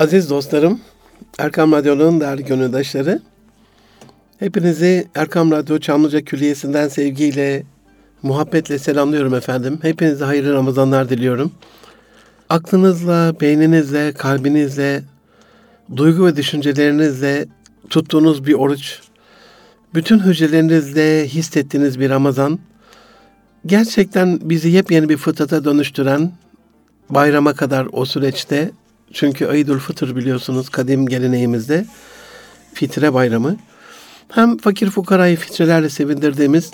[0.00, 0.80] Aziz dostlarım,
[1.38, 3.22] Erkam Radyo'nun değerli gönüldaşları,
[4.38, 7.62] hepinizi Erkam Radyo Çamlıca Külliyesi'nden sevgiyle,
[8.22, 9.78] muhabbetle selamlıyorum efendim.
[9.82, 11.52] Hepinize hayırlı Ramazanlar diliyorum.
[12.48, 15.02] Aklınızla, beyninizle, kalbinizle,
[15.96, 17.46] duygu ve düşüncelerinizle
[17.90, 19.00] tuttuğunuz bir oruç,
[19.94, 22.58] bütün hücrelerinizle hissettiğiniz bir Ramazan,
[23.66, 26.32] gerçekten bizi yepyeni bir fıtrata dönüştüren,
[27.10, 28.70] bayrama kadar o süreçte
[29.12, 31.86] çünkü Eydül Fıtır biliyorsunuz kadim geleneğimizde
[32.74, 33.56] fitre bayramı.
[34.28, 36.70] Hem fakir fukarayı fitrelerle sevindirdiğimiz,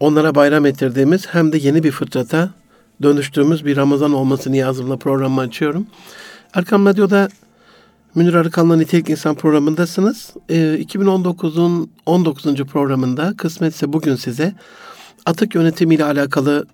[0.00, 2.50] onlara bayram ettirdiğimiz hem de yeni bir fıtrata
[3.02, 5.86] dönüştüğümüz bir Ramazan olması niyazımla programı açıyorum.
[6.54, 7.28] Erkam Radyo'da
[8.14, 10.34] Münir Arıkan'la Nitelik İnsan programındasınız.
[10.48, 12.44] Ee, 2019'un 19.
[12.54, 14.54] programında kısmetse bugün size
[15.26, 16.66] atık yönetimiyle alakalı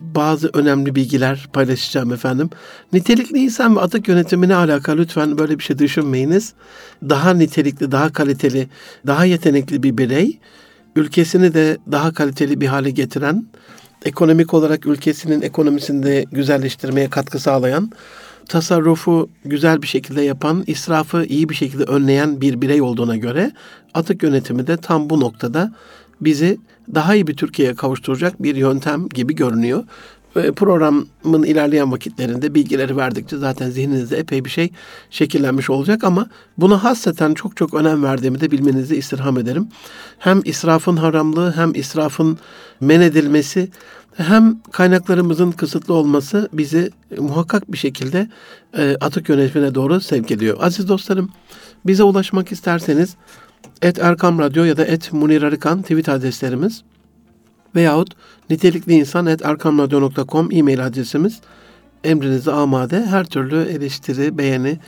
[0.00, 2.50] bazı önemli bilgiler paylaşacağım efendim.
[2.92, 6.52] Nitelikli insan ve atık yönetimine alakalı lütfen böyle bir şey düşünmeyiniz.
[7.02, 8.68] Daha nitelikli, daha kaliteli,
[9.06, 10.38] daha yetenekli bir birey,
[10.96, 13.46] ülkesini de daha kaliteli bir hale getiren,
[14.04, 17.90] ekonomik olarak ülkesinin ekonomisini de güzelleştirmeye katkı sağlayan,
[18.48, 23.52] tasarrufu güzel bir şekilde yapan, israfı iyi bir şekilde önleyen bir birey olduğuna göre
[23.94, 25.72] atık yönetimi de tam bu noktada
[26.20, 26.58] bizi
[26.94, 29.84] daha iyi bir Türkiye'ye kavuşturacak bir yöntem gibi görünüyor.
[30.56, 34.70] Programın ilerleyen vakitlerinde bilgileri verdikçe zaten zihninizde epey bir şey
[35.10, 36.26] şekillenmiş olacak ama
[36.58, 39.68] buna hasreten çok çok önem verdiğimi de bilmenizi istirham ederim.
[40.18, 42.38] Hem israfın haramlığı hem israfın
[42.80, 43.68] men edilmesi
[44.16, 48.28] hem kaynaklarımızın kısıtlı olması bizi muhakkak bir şekilde
[49.00, 50.56] atık yönetimine doğru sevk ediyor.
[50.60, 51.30] Aziz dostlarım
[51.86, 53.16] bize ulaşmak isterseniz
[53.82, 56.82] et Erkam Radyo ya da et Munir Arıkan tweet adreslerimiz
[57.74, 58.08] veyahut
[58.50, 61.40] nitelikli insan et erkamradyo.com e-mail adresimiz
[62.04, 64.78] emrinize amade her türlü eleştiri, beğeni,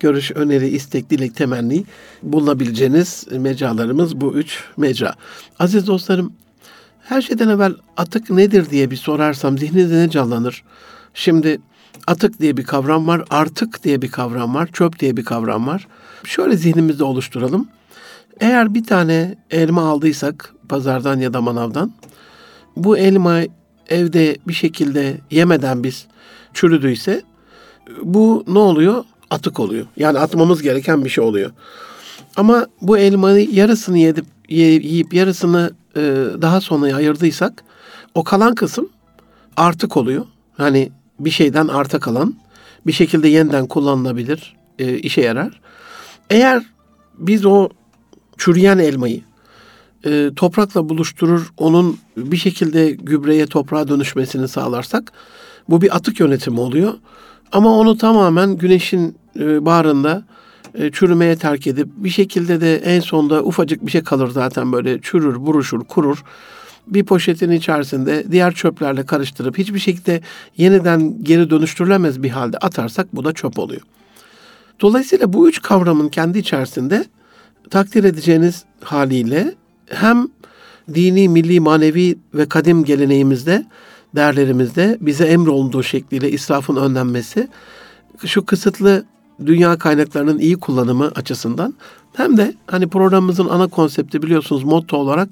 [0.00, 1.84] görüş, öneri, istek, dilek, temenni
[2.22, 5.14] bulunabileceğiniz mecralarımız bu üç mecra.
[5.58, 6.32] Aziz dostlarım,
[7.00, 10.64] her şeyden evvel atık nedir diye bir sorarsam zihninizde ne canlanır?
[11.14, 11.60] Şimdi
[12.06, 15.88] atık diye bir kavram var, artık diye bir kavram var, çöp diye bir kavram var.
[16.24, 17.68] Şöyle zihnimizde oluşturalım.
[18.40, 21.92] Eğer bir tane elma aldıysak pazardan ya da manavdan,
[22.76, 23.40] bu elma
[23.88, 26.06] evde bir şekilde yemeden biz
[26.54, 27.22] çürüdüyse
[28.02, 29.04] bu ne oluyor?
[29.30, 29.86] Atık oluyor.
[29.96, 31.50] Yani atmamız gereken bir şey oluyor.
[32.36, 36.00] Ama bu elmayı yarısını yedip yiyip yarısını e,
[36.42, 37.64] daha sonra ayırdıysak
[38.14, 38.88] o kalan kısım
[39.56, 40.26] artık oluyor.
[40.56, 42.34] Hani bir şeyden arta kalan
[42.86, 45.60] bir şekilde yeniden kullanılabilir, e, işe yarar.
[46.30, 46.62] Eğer
[47.18, 47.68] biz o
[48.38, 49.20] çürüyen elmayı
[50.06, 55.12] e, toprakla buluşturur, onun bir şekilde gübreye, toprağa dönüşmesini sağlarsak
[55.68, 56.94] bu bir atık yönetimi oluyor.
[57.52, 60.24] Ama onu tamamen güneşin e, bağrında
[60.74, 65.00] e, çürümeye terk edip bir şekilde de en sonunda ufacık bir şey kalır zaten böyle
[65.00, 66.24] çürür, buruşur, kurur.
[66.86, 70.20] Bir poşetin içerisinde diğer çöplerle karıştırıp hiçbir şekilde
[70.56, 73.80] yeniden geri dönüştürülemez bir halde atarsak bu da çöp oluyor.
[74.80, 77.04] Dolayısıyla bu üç kavramın kendi içerisinde
[77.70, 79.54] takdir edeceğiniz haliyle
[79.86, 80.28] hem
[80.94, 83.66] dini, milli, manevi ve kadim geleneğimizde,
[84.14, 87.48] değerlerimizde bize emrolunduğu şekliyle israfın önlenmesi,
[88.24, 89.04] şu kısıtlı
[89.46, 91.74] dünya kaynaklarının iyi kullanımı açısından
[92.12, 95.28] hem de hani programımızın ana konsepti biliyorsunuz motto olarak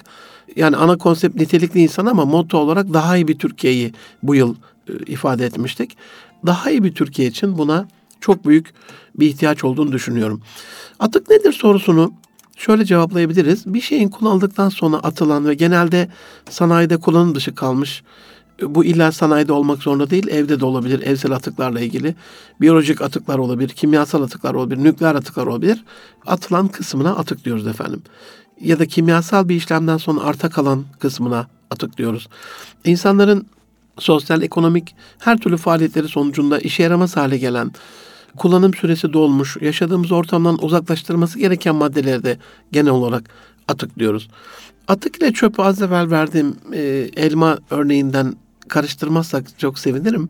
[0.57, 3.93] yani ana konsept nitelikli insan ama motto olarak daha iyi bir Türkiye'yi
[4.23, 4.55] bu yıl
[4.89, 5.97] e, ifade etmiştik.
[6.47, 7.89] Daha iyi bir Türkiye için buna
[8.21, 8.75] çok büyük
[9.15, 10.43] bir ihtiyaç olduğunu düşünüyorum.
[10.99, 12.13] Atık nedir sorusunu
[12.57, 13.75] şöyle cevaplayabiliriz.
[13.75, 16.09] Bir şeyin kullanıldıktan sonra atılan ve genelde
[16.51, 18.03] sanayide kullanım dışı kalmış
[18.63, 22.15] bu illa sanayide olmak zorunda değil, evde de olabilir, evsel atıklarla ilgili.
[22.61, 25.85] Biyolojik atıklar olabilir, kimyasal atıklar olabilir, nükleer atıklar olabilir.
[26.27, 28.03] Atılan kısmına atık diyoruz efendim.
[28.61, 32.29] Ya da kimyasal bir işlemden sonra arta kalan kısmına atık diyoruz.
[32.85, 33.47] İnsanların
[33.99, 37.73] sosyal, ekonomik her türlü faaliyetleri sonucunda işe yaramaz hale gelen,
[38.37, 42.39] kullanım süresi dolmuş, yaşadığımız ortamdan uzaklaştırması gereken maddeleri de
[42.73, 43.31] genel olarak
[43.69, 44.29] atık diyoruz.
[44.89, 48.35] Atık ile çöpü az evvel verdiğim e, elma örneğinden
[48.69, 50.29] karıştırmazsak çok sevinirim.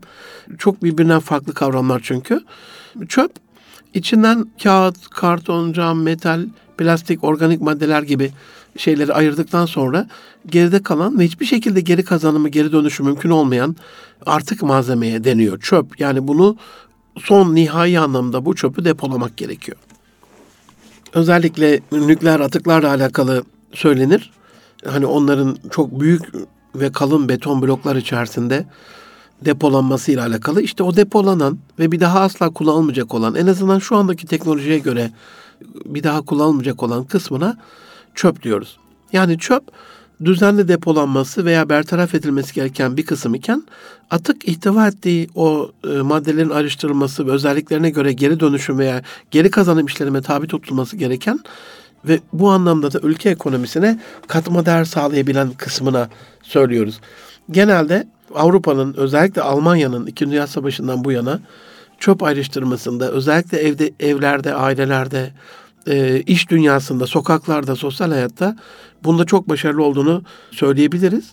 [0.58, 2.41] Çok birbirinden farklı kavramlar çünkü.
[3.08, 3.32] Çöp
[3.94, 6.46] içinden kağıt, karton, cam, metal,
[6.79, 8.32] plastik, organik maddeler gibi
[8.76, 10.08] şeyleri ayırdıktan sonra
[10.46, 13.76] geride kalan ve hiçbir şekilde geri kazanımı, geri dönüşü mümkün olmayan
[14.26, 15.61] artık malzemeye deniyor.
[15.61, 16.56] Çöp yani bunu
[17.19, 19.79] son nihai anlamda bu çöpü depolamak gerekiyor.
[21.12, 24.31] Özellikle nükleer atıklarla alakalı söylenir.
[24.87, 26.23] Hani onların çok büyük
[26.75, 28.67] ve kalın beton bloklar içerisinde
[29.45, 30.62] depolanması ile alakalı.
[30.62, 35.11] İşte o depolanan ve bir daha asla kullanılmayacak olan en azından şu andaki teknolojiye göre
[35.85, 37.56] bir daha kullanılmayacak olan kısmına
[38.15, 38.79] çöp diyoruz.
[39.13, 39.65] Yani çöp
[40.25, 43.62] düzenli depolanması veya bertaraf edilmesi gereken bir kısım iken
[44.11, 49.87] atık ihtiva ettiği o e, maddelerin ayrıştırılması ve özelliklerine göre geri dönüşüm veya geri kazanım
[49.87, 51.40] işlerine tabi tutulması gereken
[52.05, 56.08] ve bu anlamda da ülke ekonomisine katma değer sağlayabilen kısmına
[56.43, 57.00] söylüyoruz.
[57.50, 60.31] Genelde Avrupa'nın özellikle Almanya'nın 2.
[60.31, 61.40] Dünya Savaşı'ndan bu yana
[61.99, 65.31] çöp ayrıştırmasında özellikle evde evlerde, ailelerde,
[65.87, 68.56] e, iş dünyasında, sokaklarda, sosyal hayatta
[69.05, 71.31] bunda çok başarılı olduğunu söyleyebiliriz.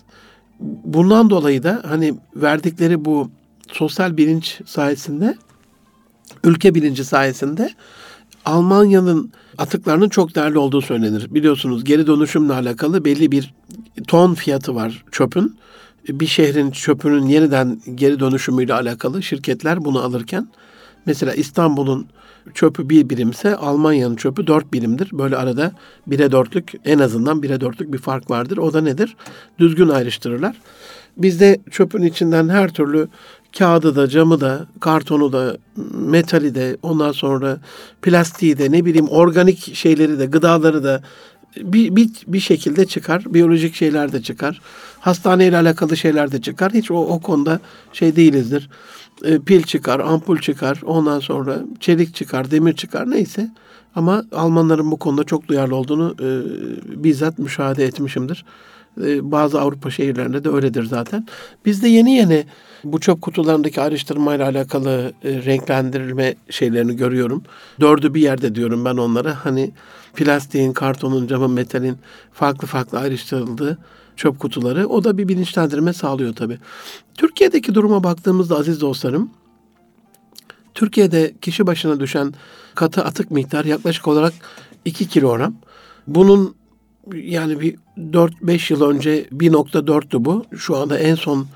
[0.84, 3.30] Bundan dolayı da hani verdikleri bu
[3.72, 5.36] sosyal bilinç sayesinde,
[6.44, 7.70] ülke bilinci sayesinde
[8.44, 11.34] Almanya'nın atıklarının çok değerli olduğu söylenir.
[11.34, 13.54] Biliyorsunuz geri dönüşümle alakalı belli bir
[14.06, 15.58] ton fiyatı var çöpün.
[16.08, 20.48] Bir şehrin çöpünün yeniden geri dönüşümüyle alakalı şirketler bunu alırken
[21.06, 22.06] mesela İstanbul'un
[22.54, 25.08] çöpü bir birimse Almanya'nın çöpü dört birimdir.
[25.12, 25.72] Böyle arada
[26.06, 28.56] bire dörtlük en azından bire dörtlük bir fark vardır.
[28.56, 29.16] O da nedir?
[29.58, 30.56] Düzgün ayrıştırırlar.
[31.16, 33.08] Bizde çöpün içinden her türlü
[33.58, 35.56] kağıdı da, camı da, kartonu da,
[35.94, 37.58] metali de, ondan sonra
[38.02, 41.02] plastiği de, ne bileyim organik şeyleri de, gıdaları da
[41.56, 43.34] bir, bir, bir şekilde çıkar.
[43.34, 44.60] Biyolojik şeyler de çıkar.
[45.00, 46.72] Hastaneyle alakalı şeyler de çıkar.
[46.72, 47.60] Hiç o, o konuda
[47.92, 48.70] şey değilizdir.
[49.24, 53.50] E, pil çıkar, ampul çıkar, ondan sonra çelik çıkar, demir çıkar neyse.
[53.94, 56.28] Ama Almanların bu konuda çok duyarlı olduğunu e,
[57.04, 58.44] bizzat müşahede etmişimdir.
[59.04, 61.26] E, bazı Avrupa şehirlerinde de öyledir zaten.
[61.64, 62.44] Bizde yeni yeni
[62.84, 67.42] bu çöp kutularındaki ayrıştırmayla alakalı e, renklendirilme şeylerini görüyorum.
[67.80, 69.44] Dördü bir yerde diyorum ben onlara.
[69.44, 69.70] Hani
[70.14, 71.96] plastiğin, kartonun, camın, metalin
[72.32, 73.78] farklı farklı ayrıştırıldığı
[74.16, 74.86] çöp kutuları.
[74.86, 76.58] O da bir bilinçlendirme sağlıyor tabii.
[77.14, 79.30] Türkiye'deki duruma baktığımızda aziz dostlarım,
[80.74, 82.34] Türkiye'de kişi başına düşen
[82.74, 84.32] katı atık miktar yaklaşık olarak
[84.84, 85.54] 2 kilogram.
[86.06, 86.54] Bunun
[87.14, 90.44] yani bir 4-5 yıl önce 1.4'tü bu.
[90.56, 91.46] Şu anda en son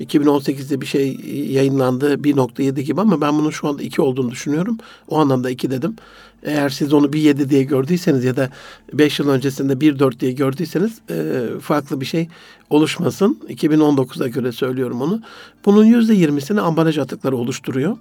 [0.00, 1.16] 2018'de bir şey
[1.50, 4.78] yayınlandı 1.7 gibi ama ben bunun şu anda 2 olduğunu düşünüyorum.
[5.08, 5.96] O anlamda 2 dedim.
[6.42, 8.50] Eğer siz onu 1.7 diye gördüyseniz ya da
[8.92, 12.28] 5 yıl öncesinde 1.4 diye gördüyseniz e, farklı bir şey
[12.70, 13.38] oluşmasın.
[13.48, 15.22] 2019'a göre söylüyorum onu.
[15.64, 17.96] Bunun %20'sini ambalaj atıkları oluşturuyor.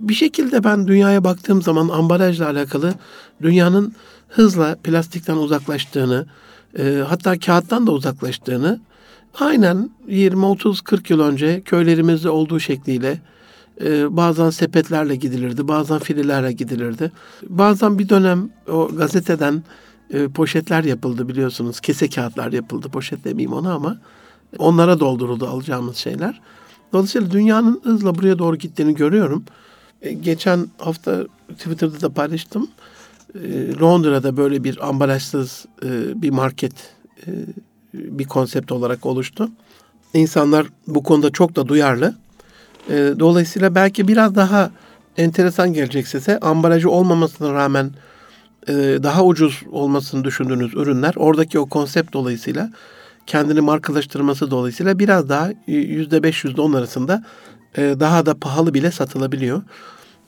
[0.00, 2.94] Bir şekilde ben dünyaya baktığım zaman ambalajla alakalı
[3.42, 3.94] dünyanın
[4.28, 6.26] hızla plastikten uzaklaştığını,
[6.78, 8.80] e, hatta kağıttan da uzaklaştığını
[9.40, 13.20] aynen 20 30 40 yıl önce köylerimizde olduğu şekliyle
[13.80, 17.12] e, bazen sepetlerle gidilirdi, bazen fililerle gidilirdi.
[17.48, 19.62] Bazen bir dönem o gazeteden
[20.10, 21.80] e, poşetler yapıldı biliyorsunuz.
[21.80, 22.88] Kese kağıtlar yapıldı.
[22.88, 23.98] Poşet demeyeyim ona ama
[24.58, 26.40] onlara dolduruldu alacağımız şeyler.
[26.92, 29.44] Dolayısıyla dünyanın hızla buraya doğru gittiğini görüyorum.
[30.02, 32.68] E, geçen hafta Twitter'da da paylaştım.
[33.34, 36.72] E, Londra'da böyle bir ambalajsız e, bir market
[37.26, 37.30] e,
[37.94, 39.48] bir konsept olarak oluştu.
[40.14, 42.14] İnsanlar bu konuda çok da duyarlı.
[42.90, 44.70] E, dolayısıyla belki biraz daha
[45.16, 46.38] enteresan gelecek size.
[46.38, 47.90] Ambalajı olmamasına rağmen
[48.68, 48.72] e,
[49.02, 52.70] daha ucuz olmasını düşündüğünüz ürünler oradaki o konsept dolayısıyla
[53.26, 57.24] kendini markalaştırması dolayısıyla biraz daha yüzde beş yüzde on arasında
[57.76, 59.62] daha da pahalı bile satılabiliyor.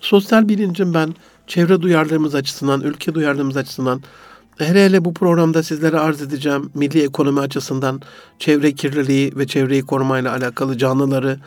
[0.01, 1.15] Sosyal bilincim ben
[1.47, 4.03] çevre duyarlılığımız açısından, ülke duyarlılığımız açısından
[4.59, 8.01] hele hele bu programda sizlere arz edeceğim milli ekonomi açısından
[8.39, 11.39] çevre kirliliği ve çevreyi korumayla alakalı canlıları,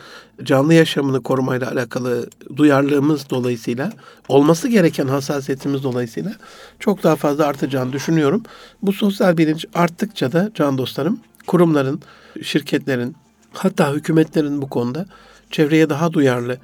[0.42, 3.92] canlı yaşamını korumayla alakalı duyarlılığımız dolayısıyla
[4.28, 6.32] olması gereken hassasiyetimiz dolayısıyla
[6.78, 8.42] çok daha fazla artacağını düşünüyorum.
[8.82, 12.00] Bu sosyal bilinç arttıkça da can dostlarım kurumların,
[12.42, 13.16] şirketlerin
[13.52, 15.06] hatta hükümetlerin bu konuda
[15.50, 16.58] çevreye daha duyarlı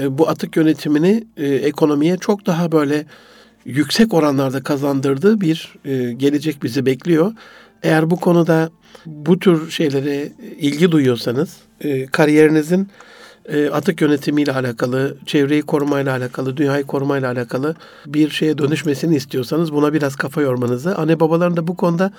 [0.00, 3.06] e, bu atık yönetimini e, ekonomiye çok daha böyle
[3.64, 7.32] yüksek oranlarda kazandırdığı bir e, gelecek bizi bekliyor.
[7.82, 8.70] Eğer bu konuda
[9.06, 11.56] bu tür şeylere ilgi duyuyorsanız
[12.12, 12.88] kariyerinizin
[13.72, 17.74] atık yönetimiyle alakalı, çevreyi korumayla alakalı, dünyayı korumayla alakalı
[18.06, 22.12] bir şeye dönüşmesini istiyorsanız buna biraz kafa yormanızı, anne babaların da bu konuda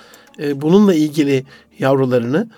[0.55, 1.46] bununla ilgili
[1.79, 2.50] yavrularını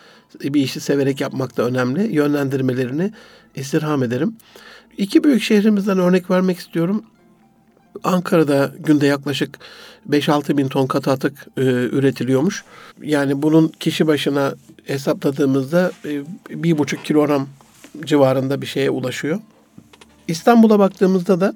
[0.44, 2.16] bir işi severek yapmak da önemli.
[2.16, 3.12] Yönlendirmelerini
[3.56, 4.38] istirham ederim.
[4.98, 7.04] İki büyük şehrimizden örnek vermek istiyorum.
[8.04, 9.60] Ankara'da günde yaklaşık
[10.10, 12.64] 5-6 bin ton katı atık e, üretiliyormuş.
[13.02, 17.48] Yani bunun kişi başına hesapladığımızda e, bir buçuk kilogram
[18.06, 19.40] civarında bir şeye ulaşıyor.
[20.28, 21.56] İstanbul'a baktığımızda da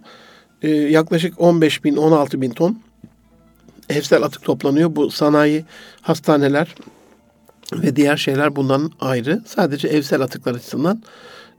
[0.61, 2.79] e, yaklaşık 15 bin, 16 bin ton
[3.89, 4.95] evsel atık toplanıyor.
[4.95, 5.65] Bu sanayi,
[6.01, 6.75] hastaneler
[7.73, 9.41] ve diğer şeyler bundan ayrı.
[9.45, 11.03] Sadece evsel atıklar açısından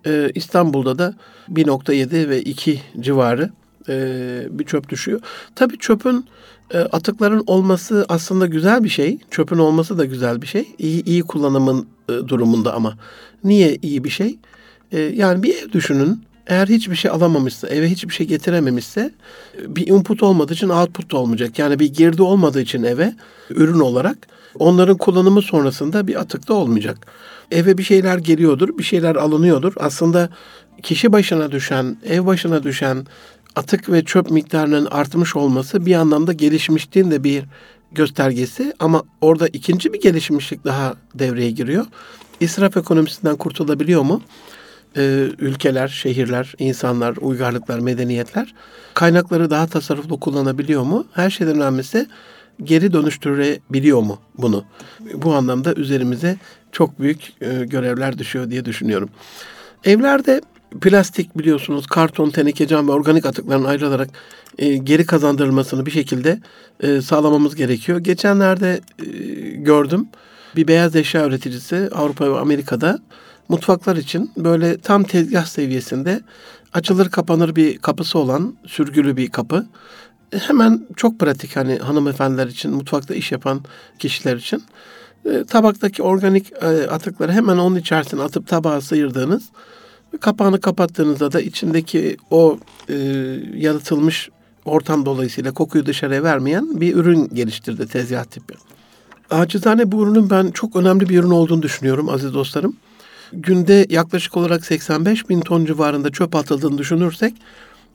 [0.06, 1.14] E, İstanbul'da da
[1.50, 3.50] 1.7 ve 2 civarı
[3.88, 5.20] e, bir çöp düşüyor.
[5.54, 6.26] Tabii çöpün
[6.70, 9.18] e, atıkların olması aslında güzel bir şey.
[9.30, 10.68] Çöpün olması da güzel bir şey.
[10.78, 12.98] İyi, iyi kullanımın e, durumunda ama.
[13.44, 14.38] Niye iyi bir şey?
[14.92, 16.24] E, yani bir ev düşünün.
[16.46, 19.10] Eğer hiçbir şey alamamışsa, eve hiçbir şey getirememişse
[19.58, 21.58] bir input olmadığı için output da olmayacak.
[21.58, 23.14] Yani bir girdi olmadığı için eve
[23.50, 24.16] ürün olarak
[24.58, 27.06] onların kullanımı sonrasında bir atık da olmayacak.
[27.50, 29.72] Eve bir şeyler geliyordur, bir şeyler alınıyordur.
[29.76, 30.28] Aslında
[30.82, 33.06] kişi başına düşen, ev başına düşen
[33.56, 37.44] atık ve çöp miktarının artmış olması bir anlamda gelişmişliğin de bir
[37.92, 41.86] göstergesi ama orada ikinci bir gelişmişlik daha devreye giriyor.
[42.40, 44.22] İsraf ekonomisinden kurtulabiliyor mu?
[44.96, 48.54] Ee, ülkeler, şehirler, insanlar, uygarlıklar, medeniyetler
[48.94, 51.06] kaynakları daha tasarruflu kullanabiliyor mu?
[51.12, 52.06] Her şeyden önemlisi
[52.64, 54.64] geri dönüştürebiliyor mu bunu?
[55.14, 56.36] Bu anlamda üzerimize
[56.72, 59.10] çok büyük e, görevler düşüyor diye düşünüyorum.
[59.84, 60.40] Evlerde
[60.80, 64.08] plastik biliyorsunuz karton, teneke, cam ve organik atıkların ayrılarak
[64.58, 66.40] e, geri kazandırılmasını bir şekilde
[66.80, 67.98] e, sağlamamız gerekiyor.
[67.98, 69.04] Geçenlerde e,
[69.50, 70.06] gördüm
[70.56, 72.98] bir beyaz eşya üreticisi Avrupa ve Amerika'da
[73.52, 76.20] mutfaklar için böyle tam tezgah seviyesinde
[76.72, 79.66] açılır kapanır bir kapısı olan sürgülü bir kapı.
[80.32, 83.60] E, hemen çok pratik hani hanımefendiler için, mutfakta iş yapan
[83.98, 84.62] kişiler için.
[85.24, 89.42] E, tabaktaki organik e, atıkları hemen onun içerisine atıp tabağa sıyırdığınız
[90.20, 92.94] Kapağını kapattığınızda da içindeki o e,
[93.54, 94.28] yalıtılmış
[94.64, 98.54] ortam dolayısıyla kokuyu dışarıya vermeyen bir ürün geliştirdi tezgah tipi.
[99.30, 102.76] Acizane bu ürünün ben çok önemli bir ürün olduğunu düşünüyorum aziz dostlarım.
[103.32, 107.34] Günde yaklaşık olarak 85 bin ton civarında çöp atıldığını düşünürsek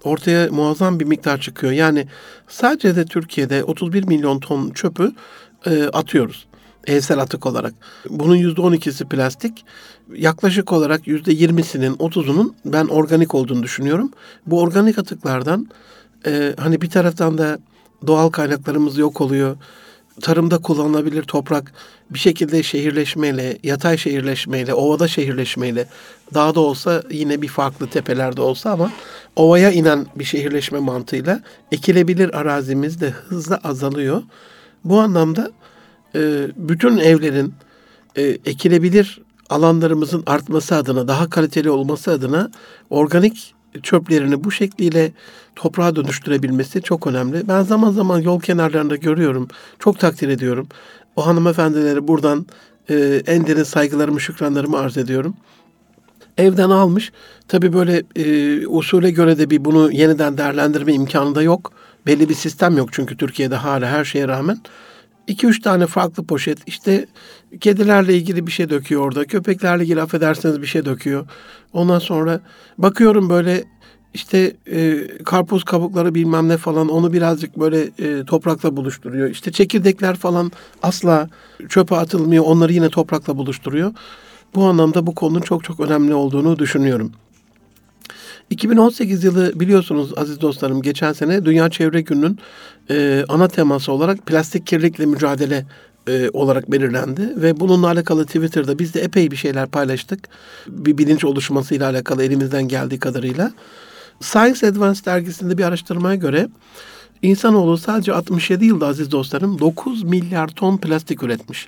[0.04, 1.74] ortaya muazzam bir miktar çıkıyor.
[1.74, 2.08] Yani
[2.48, 5.12] sadece de Türkiye'de 31 milyon ton çöpü
[5.66, 6.48] e, atıyoruz
[6.88, 7.74] evsel atık olarak.
[8.10, 9.66] Bunun yüzde on ikisi plastik.
[10.16, 14.12] Yaklaşık olarak yüzde yirmisinin, otuzunun ben organik olduğunu düşünüyorum.
[14.46, 15.68] Bu organik atıklardan
[16.26, 17.60] e, hani bir taraftan da
[18.08, 19.58] doğal kaynaklarımız yok oluyor.
[20.22, 21.74] Tarımda kullanılabilir toprak
[22.10, 25.88] bir şekilde şehirleşmeyle, yatay şehirleşmeyle, ovada şehirleşmeyle,
[26.34, 28.92] dağda olsa yine bir farklı tepelerde olsa ama
[29.36, 34.24] ovaya inen bir şehirleşme mantığıyla ekilebilir arazimiz de hızla azalıyor.
[34.84, 35.52] Bu anlamda
[36.16, 37.54] e, bütün evlerin
[38.16, 42.52] e, ekilebilir alanlarımızın artması adına, daha kaliteli olması adına
[42.90, 43.54] organik
[43.84, 45.12] çöplerini bu şekliyle
[45.56, 47.48] toprağa dönüştürebilmesi çok önemli.
[47.48, 49.48] Ben zaman zaman yol kenarlarında görüyorum.
[49.80, 50.68] Çok takdir ediyorum.
[51.16, 52.46] O hanımefendileri buradan
[52.90, 55.36] e, en derin saygılarımı, şükranlarımı arz ediyorum.
[56.38, 57.12] Evden almış.
[57.48, 61.72] Tabii böyle e, usule göre de bir bunu yeniden değerlendirme imkanı da yok.
[62.06, 64.58] Belli bir sistem yok çünkü Türkiye'de hala her şeye rağmen
[65.28, 67.06] iki üç tane farklı poşet işte
[67.62, 69.26] kedilerle ilgili bir şey döküyor orada.
[69.26, 71.28] Köpeklerle ilgili affedersiniz bir şey döküyor.
[71.74, 72.42] Ondan sonra
[72.78, 73.64] bakıyorum böyle
[74.14, 79.30] işte e, karpuz kabukları bilmem ne falan onu birazcık böyle e, toprakla buluşturuyor.
[79.30, 80.52] İşte çekirdekler falan
[80.84, 81.30] asla
[81.70, 82.44] çöpe atılmıyor.
[82.44, 83.94] Onları yine toprakla buluşturuyor.
[84.56, 87.12] Bu anlamda bu konunun çok çok önemli olduğunu düşünüyorum.
[88.50, 92.40] 2018 yılı biliyorsunuz aziz dostlarım geçen sene Dünya Çevre Günü'nün
[92.90, 95.66] e, ana teması olarak plastik kirlilikle mücadele
[96.08, 100.30] e, olarak belirlendi ve bununla alakalı Twitter'da biz de epey bir şeyler paylaştık.
[100.68, 103.52] Bir bilinç oluşmasıyla alakalı elimizden geldiği kadarıyla.
[104.22, 106.48] Science Advance dergisinde bir araştırmaya göre
[107.22, 111.68] insanoğlu sadece 67 yılda aziz dostlarım 9 milyar ton plastik üretmiş.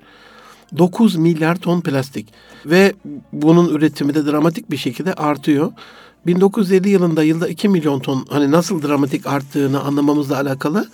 [0.77, 2.27] 9 milyar ton plastik
[2.65, 2.93] ve
[3.33, 5.71] bunun üretimi de dramatik bir şekilde artıyor.
[6.25, 10.89] 1950 yılında yılda 2 milyon ton hani nasıl dramatik arttığını anlamamızla alakalı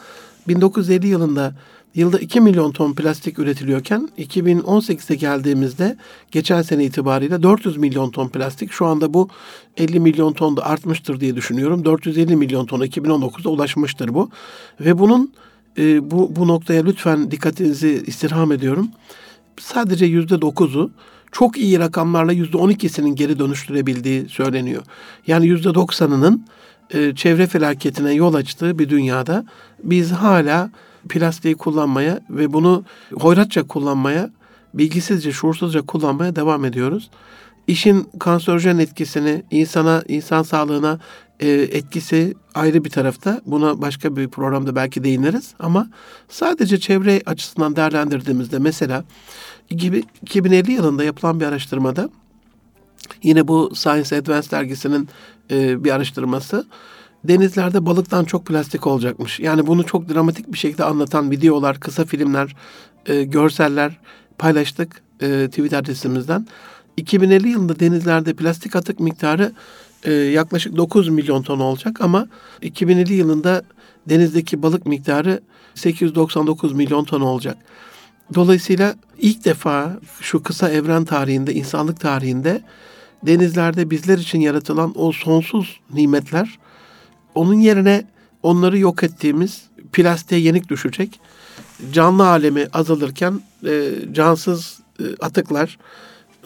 [0.48, 1.56] 1950 yılında
[1.96, 5.98] yılda 2 milyon ton plastik üretiliyorken 2018'e geldiğimizde
[6.32, 9.30] geçen sene itibariyle 400 milyon ton plastik şu anda bu
[9.78, 11.86] 50 milyon ton da artmıştır diye düşünüyorum.
[11.86, 14.30] 450 milyon ton 2019'da ulaşmıştır bu.
[14.80, 15.34] Ve bunun
[15.78, 18.90] e, bu, bu noktaya lütfen dikkatinizi istirham ediyorum.
[19.60, 20.92] Sadece yüzde dokuzu
[21.32, 24.84] çok iyi rakamlarla yüzde on ikisinin geri dönüştürebildiği söyleniyor.
[25.28, 26.46] Yani yüzde doksanının
[26.94, 29.46] e, çevre felaketine yol açtığı bir dünyada
[29.84, 30.72] biz hala
[31.10, 32.84] plastiği kullanmaya ve bunu
[33.14, 34.30] hoyratça kullanmaya,
[34.74, 37.10] bilgisizce, şuursuzca kullanmaya devam ediyoruz.
[37.68, 41.00] İşin kanserojen etkisini, insana, insan sağlığına
[41.40, 43.42] e, etkisi ayrı bir tarafta.
[43.46, 45.54] Buna başka bir programda belki değiniriz.
[45.60, 45.88] Ama
[46.30, 49.04] sadece çevre açısından değerlendirdiğimizde mesela
[49.70, 52.10] 2050 yılında yapılan bir araştırmada
[53.24, 55.10] yine bu Science Advance dergisinin
[55.52, 56.66] e, bir araştırması
[57.28, 59.40] denizlerde balıktan çok plastik olacakmış.
[59.40, 62.56] Yani bunu çok dramatik bir şekilde anlatan videolar, kısa filmler,
[63.06, 63.98] e, görseller
[64.38, 66.48] paylaştık e, Twitter adresimizden.
[66.98, 69.52] 2050 yılında denizlerde plastik atık miktarı
[70.04, 72.28] e, yaklaşık 9 milyon ton olacak ama
[72.62, 73.64] 2050 yılında
[74.10, 75.42] denizdeki balık miktarı
[75.76, 77.58] 899 milyon ton olacak.
[78.34, 82.62] Dolayısıyla ilk defa şu kısa evren tarihinde, insanlık tarihinde
[83.24, 86.60] denizlerde bizler için yaratılan o sonsuz nimetler
[87.36, 88.06] onun yerine
[88.44, 89.62] onları yok ettiğimiz
[89.94, 91.20] plastiğe yenik düşecek.
[91.92, 95.78] Canlı alemi azalırken e, cansız e, atıklar,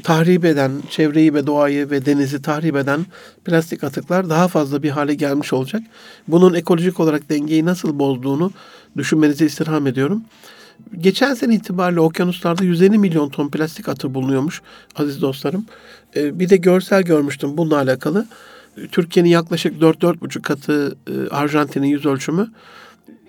[0.04, 3.06] tahrip eden, çevreyi ve doğayı ve denizi tahrip eden
[3.46, 5.82] plastik atıklar daha fazla bir hale gelmiş olacak.
[6.28, 8.52] Bunun ekolojik olarak dengeyi nasıl bozduğunu
[8.98, 10.24] düşünmenizi istirham ediyorum.
[10.98, 14.62] Geçen sene itibariyle okyanuslarda 150 milyon ton plastik atığı bulunuyormuş
[14.96, 15.66] aziz dostlarım.
[16.16, 18.26] Ee, bir de görsel görmüştüm bununla alakalı.
[18.92, 22.52] Türkiye'nin yaklaşık 4-4,5 katı e, Arjantin'in yüz ölçümü.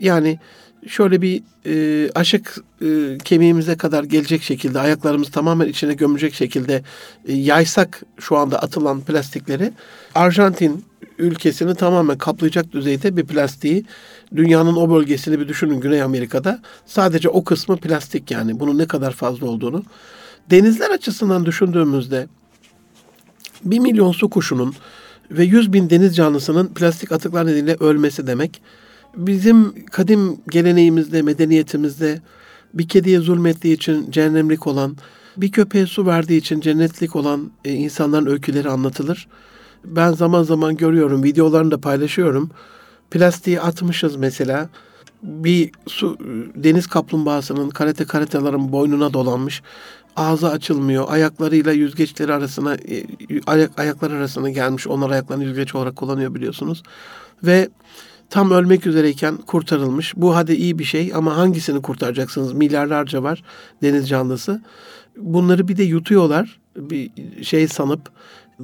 [0.00, 0.38] Yani
[0.86, 6.82] şöyle bir e, aşık e, kemiğimize kadar gelecek şekilde ayaklarımız tamamen içine gömecek şekilde
[7.28, 9.72] e, yaysak şu anda atılan plastikleri
[10.14, 10.84] Arjantin
[11.18, 13.84] ülkesini tamamen kaplayacak düzeyde bir plastiği
[14.36, 19.12] dünyanın o bölgesini bir düşünün Güney Amerika'da sadece o kısmı plastik yani bunun ne kadar
[19.12, 19.82] fazla olduğunu
[20.50, 22.26] denizler açısından düşündüğümüzde
[23.64, 24.74] bir milyon su kuşunun
[25.30, 28.62] ve yüz bin deniz canlısının plastik atıklar nedeniyle ölmesi demek
[29.16, 32.20] bizim kadim geleneğimizde, medeniyetimizde
[32.74, 34.96] bir kediye zulmettiği için cehennemlik olan,
[35.36, 39.28] bir köpeğe su verdiği için cennetlik olan e, insanların öyküleri anlatılır.
[39.84, 42.50] Ben zaman zaman görüyorum, videolarını da paylaşıyorum.
[43.10, 44.68] Plastiği atmışız mesela.
[45.22, 46.18] Bir su,
[46.54, 49.62] deniz kaplumbağasının karate karataların boynuna dolanmış.
[50.16, 51.04] Ağzı açılmıyor.
[51.08, 53.04] Ayaklarıyla yüzgeçleri arasına e,
[53.46, 54.86] ayak, ayaklar arasına gelmiş.
[54.86, 56.82] Onlar ayaklarını yüzgeç olarak kullanıyor biliyorsunuz.
[57.42, 57.68] Ve
[58.30, 60.12] tam ölmek üzereyken kurtarılmış.
[60.16, 62.52] Bu hadi iyi bir şey ama hangisini kurtaracaksınız?
[62.52, 63.42] Milyarlarca var
[63.82, 64.62] deniz canlısı.
[65.16, 66.60] Bunları bir de yutuyorlar.
[66.76, 67.10] Bir
[67.42, 68.00] şey sanıp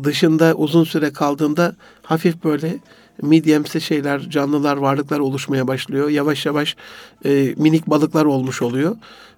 [0.04, 2.78] dışında uzun süre kaldığında hafif böyle
[3.22, 6.08] midyemsi şeyler, canlılar, varlıklar oluşmaya başlıyor.
[6.08, 6.76] Yavaş yavaş
[7.24, 8.96] e, minik balıklar olmuş oluyor.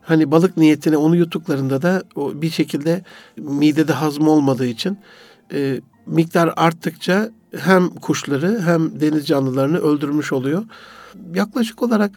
[0.08, 3.02] Hani balık niyetine onu yuttuklarında da o bir şekilde
[3.36, 4.98] midede hazm olmadığı için
[5.52, 10.64] e, miktar arttıkça hem kuşları hem deniz canlılarını öldürmüş oluyor.
[11.34, 12.12] Yaklaşık olarak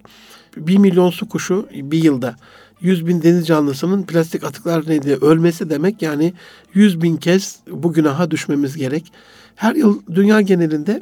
[0.57, 2.35] bir milyon su kuşu bir yılda
[2.81, 6.33] 100 bin deniz canlısının plastik atıklar nedeniyle ölmesi demek yani
[6.73, 9.11] 100 bin kez bu günaha düşmemiz gerek.
[9.55, 11.01] Her yıl dünya genelinde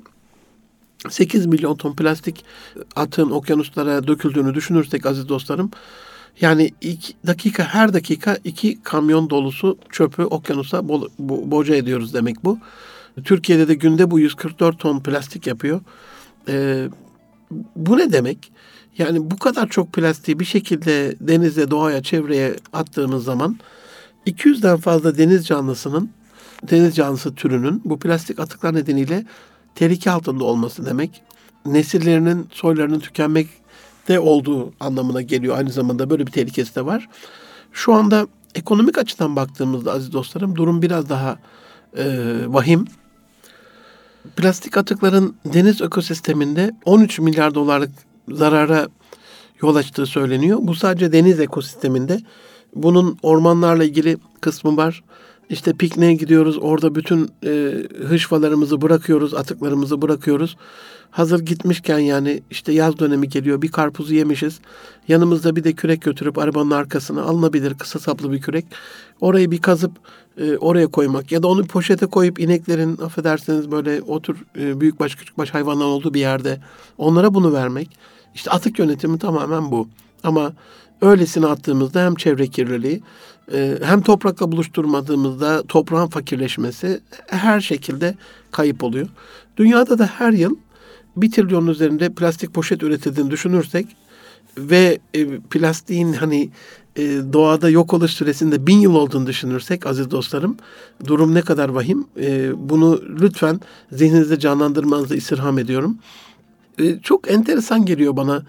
[1.10, 2.46] 8 milyon ton plastik
[2.96, 5.72] atığın okyanuslara döküldüğünü düşünürsek aziz dostlarım
[6.42, 12.44] yani iki dakika her dakika iki kamyon dolusu çöpü okyanusa bo, bo, boca ediyoruz demek
[12.44, 12.60] bu.
[13.24, 15.82] Türkiye'de de günde bu 144 ton plastik yapıyor.
[16.48, 16.90] Ee,
[17.76, 18.52] bu ne demek?
[18.98, 23.60] Yani bu kadar çok plastiği bir şekilde denize, doğaya, çevreye attığımız zaman
[24.28, 26.10] 200'den fazla deniz canlısının,
[26.64, 29.26] deniz canlısı türünün bu plastik atıklar nedeniyle
[29.76, 31.22] tehlike altında olması demek.
[31.66, 33.00] Nesillerinin, soylarının
[34.10, 35.58] tükenmekte olduğu anlamına geliyor.
[35.58, 37.08] Aynı zamanda böyle bir tehlikesi de var.
[37.72, 41.38] Şu anda ekonomik açıdan baktığımızda aziz dostlarım durum biraz daha
[41.98, 42.06] e,
[42.48, 42.86] vahim.
[44.36, 47.92] Plastik atıkların deniz ekosisteminde 13 milyar dolarlık
[48.30, 48.88] zarara
[49.62, 50.60] yol açtığı söyleniyor.
[50.62, 52.22] Bu sadece deniz ekosisteminde.
[52.76, 55.04] Bunun ormanlarla ilgili kısmı var.
[55.50, 56.58] İşte pikniğe gidiyoruz.
[56.62, 57.74] Orada bütün e,
[58.08, 60.58] hışvalarımızı bırakıyoruz, atıklarımızı bırakıyoruz.
[61.12, 63.62] Hazır gitmişken yani işte yaz dönemi geliyor.
[63.62, 64.60] Bir karpuzu yemişiz.
[65.08, 68.66] Yanımızda bir de kürek götürüp arabanın arkasına alınabilir kısa saplı bir kürek.
[69.22, 69.92] Orayı bir kazıp
[70.38, 75.16] e, oraya koymak ya da onu poşete koyup ineklerin affedersiniz böyle otur e, büyük baş
[75.16, 76.60] küçük baş hayvanlar olduğu bir yerde
[76.98, 77.90] onlara bunu vermek.
[78.36, 79.88] İşte atık yönetimi tamamen bu.
[80.24, 80.54] Ama
[81.02, 83.02] öylesine attığımızda hem çevre kirliliği
[83.54, 88.16] e, hem toprakla buluşturmadığımızda toprağın fakirleşmesi her şekilde
[88.52, 89.08] kayıp oluyor.
[89.58, 90.56] Dünyada da her yıl
[91.18, 93.88] bir trilyon üzerinde plastik poşet üretildiğini düşünürsek
[94.58, 96.50] ve e, plastiğin hani
[96.96, 97.02] e,
[97.34, 100.58] doğada yok oluş süresinde bin yıl olduğunu düşünürsek aziz dostlarım
[101.06, 103.60] durum ne kadar vahim e, bunu lütfen
[103.92, 105.98] zihninizde canlandırmanızı istirham ediyorum.
[106.80, 108.44] E, çok enteresan geliyor bana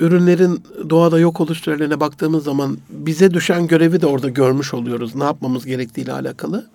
[0.00, 5.14] ürünlerin doğada yok oluş sürelerine baktığımız zaman bize düşen görevi de orada görmüş oluyoruz.
[5.14, 6.66] Ne yapmamız gerektiğiyle alakalı.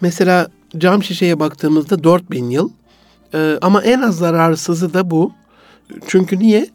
[0.00, 2.70] Mesela cam şişeye baktığımızda 4000 yıl
[3.36, 5.32] ee, ama en az zararsızı da bu.
[6.06, 6.68] Çünkü niye?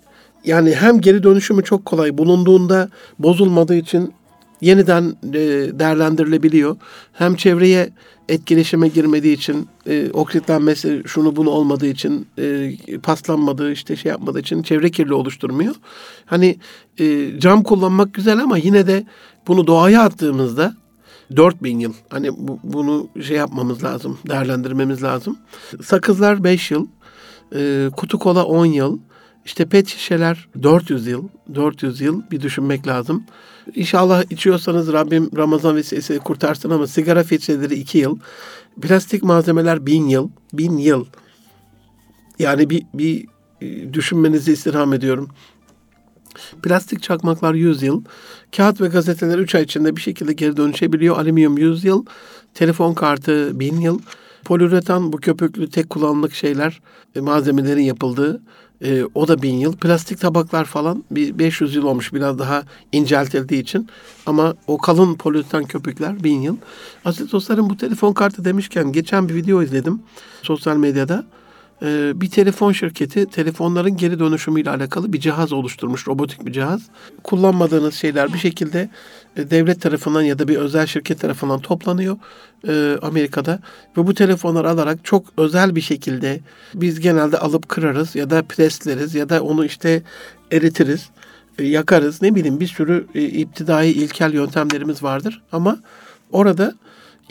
[0.45, 4.13] Yani hem geri dönüşümü çok kolay bulunduğunda bozulmadığı için
[4.61, 5.39] yeniden e,
[5.79, 6.75] değerlendirilebiliyor.
[7.13, 7.89] Hem çevreye
[8.29, 12.71] etkileşime girmediği için, e, oksitlenmesi şunu bunu olmadığı için, e,
[13.03, 15.75] paslanmadığı işte şey yapmadığı için çevre kirli oluşturmuyor.
[16.25, 16.57] Hani
[16.99, 19.05] e, cam kullanmak güzel ama yine de
[19.47, 20.80] bunu doğaya attığımızda
[21.35, 21.93] 4000 yıl.
[22.09, 25.37] Hani bu, bunu şey yapmamız lazım, değerlendirmemiz lazım.
[25.83, 26.87] Sakızlar 5 yıl,
[27.55, 28.99] e, kutu kola 10 yıl,
[29.45, 33.23] işte pet şişeler 400 yıl, 400 yıl bir düşünmek lazım.
[33.75, 38.19] İnşallah içiyorsanız Rabbim Ramazan vesilesiyle kurtarsın ama sigara filtreleri 2 yıl,
[38.81, 41.05] plastik malzemeler 1000 yıl, 1000 yıl.
[42.39, 43.25] Yani bir, bir
[43.61, 45.29] e, düşünmenizi istirham ediyorum.
[46.63, 48.03] Plastik çakmaklar 100 yıl,
[48.57, 51.17] kağıt ve gazeteler 3 ay içinde bir şekilde geri dönüşebiliyor.
[51.17, 52.05] Alüminyum 100 yıl,
[52.53, 53.99] telefon kartı 1000 yıl,
[54.43, 56.81] poliüretan bu köpüklü tek kullanımlık şeyler,
[57.15, 58.41] e, malzemelerin yapıldığı
[58.83, 59.73] e, o da 1000 yıl.
[59.73, 63.87] Plastik tabaklar falan bir 500 yıl olmuş biraz daha inceltildiği için.
[64.25, 66.57] Ama o kalın poliüretan köpükler 1000 yıl.
[67.05, 70.01] Aziz dostlarım bu telefon kartı demişken geçen bir video izledim
[70.41, 71.25] sosyal medyada.
[71.83, 76.81] Ee, bir telefon şirketi telefonların geri dönüşümüyle alakalı bir cihaz oluşturmuş, robotik bir cihaz.
[77.23, 78.89] Kullanmadığınız şeyler bir şekilde
[79.35, 82.17] e, devlet tarafından ya da bir özel şirket tarafından toplanıyor
[82.67, 83.59] e, Amerika'da
[83.97, 86.39] ve bu telefonları alarak çok özel bir şekilde
[86.73, 90.01] biz genelde alıp kırarız ya da presleriz ya da onu işte
[90.51, 91.09] eritiriz,
[91.59, 92.21] e, yakarız.
[92.21, 95.77] Ne bileyim bir sürü iptidai ilkel yöntemlerimiz vardır ama
[96.31, 96.75] orada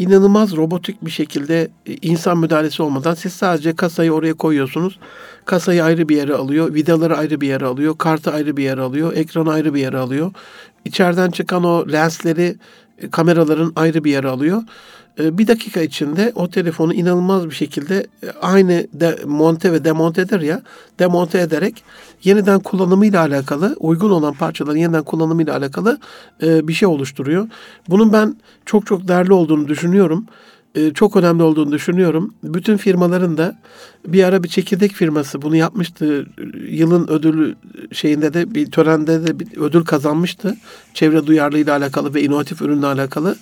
[0.01, 4.99] inanılmaz robotik bir şekilde e, insan müdahalesi olmadan siz sadece kasayı oraya koyuyorsunuz.
[5.45, 9.13] Kasayı ayrı bir yere alıyor, vidaları ayrı bir yere alıyor, kartı ayrı bir yere alıyor,
[9.17, 10.33] ekranı ayrı bir yere alıyor.
[10.85, 12.57] İçeriden çıkan o lensleri
[13.01, 14.63] e, kameraların ayrı bir yere alıyor.
[15.19, 18.07] E, bir dakika içinde o telefonu inanılmaz bir şekilde
[18.43, 20.63] aynı de, monte ve demonte eder ya
[20.99, 21.85] demonte ederek
[22.25, 25.99] yeniden kullanımıyla alakalı uygun olan parçaların yeniden kullanımıyla alakalı
[26.43, 27.49] e, bir şey oluşturuyor.
[27.89, 28.37] Bunun ben
[28.67, 30.27] çok çok değerli olduğunu düşünüyorum.
[30.75, 32.35] E, çok önemli olduğunu düşünüyorum.
[32.43, 33.59] Bütün firmaların da
[34.07, 36.27] bir ara bir çekirdek firması bunu yapmıştı.
[36.69, 37.55] Yılın ödülü
[37.93, 40.57] şeyinde de bir törende de bir ödül kazanmıştı.
[40.95, 43.37] Çevre duyarlılığıyla alakalı ve inovatif ürünle alakalı.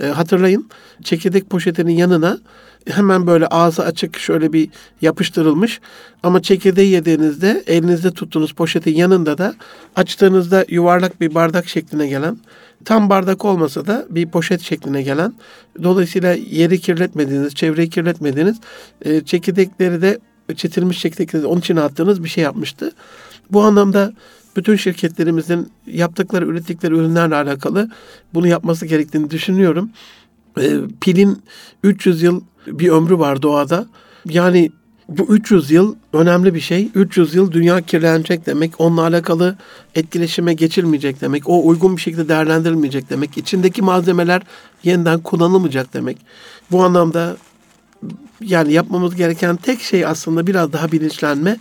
[0.00, 0.68] E, hatırlayın
[1.04, 2.38] çekirdek poşetinin yanına
[2.86, 4.68] hemen böyle ağzı açık şöyle bir
[5.02, 5.80] yapıştırılmış
[6.22, 9.54] ama çekirdeği yediğinizde elinizde tuttuğunuz poşetin yanında da
[9.96, 12.38] açtığınızda yuvarlak bir bardak şekline gelen
[12.84, 15.34] tam bardak olmasa da bir poşet şekline gelen
[15.82, 18.56] dolayısıyla yeri kirletmediğiniz, çevreyi kirletmediğiniz
[19.02, 20.18] e, çekirdekleri de
[20.56, 22.92] çetilmiş çekirdekleri de onun için attığınız bir şey yapmıştı.
[23.50, 24.12] Bu anlamda
[24.56, 27.90] bütün şirketlerimizin yaptıkları, ürettikleri ürünlerle alakalı
[28.34, 29.90] bunu yapması gerektiğini düşünüyorum.
[30.58, 31.42] E, pilin
[31.82, 33.86] 300 yıl bir ömrü var doğada.
[34.28, 34.70] Yani
[35.08, 36.88] bu 300 yıl önemli bir şey.
[36.94, 38.80] 300 yıl dünya kirlenecek demek.
[38.80, 39.56] Onunla alakalı
[39.94, 41.48] etkileşime geçilmeyecek demek.
[41.48, 43.38] O uygun bir şekilde değerlendirilmeyecek demek.
[43.38, 44.42] İçindeki malzemeler
[44.84, 46.18] yeniden kullanılmayacak demek.
[46.70, 47.36] Bu anlamda
[48.40, 51.56] yani yapmamız gereken tek şey aslında biraz daha bilinçlenme.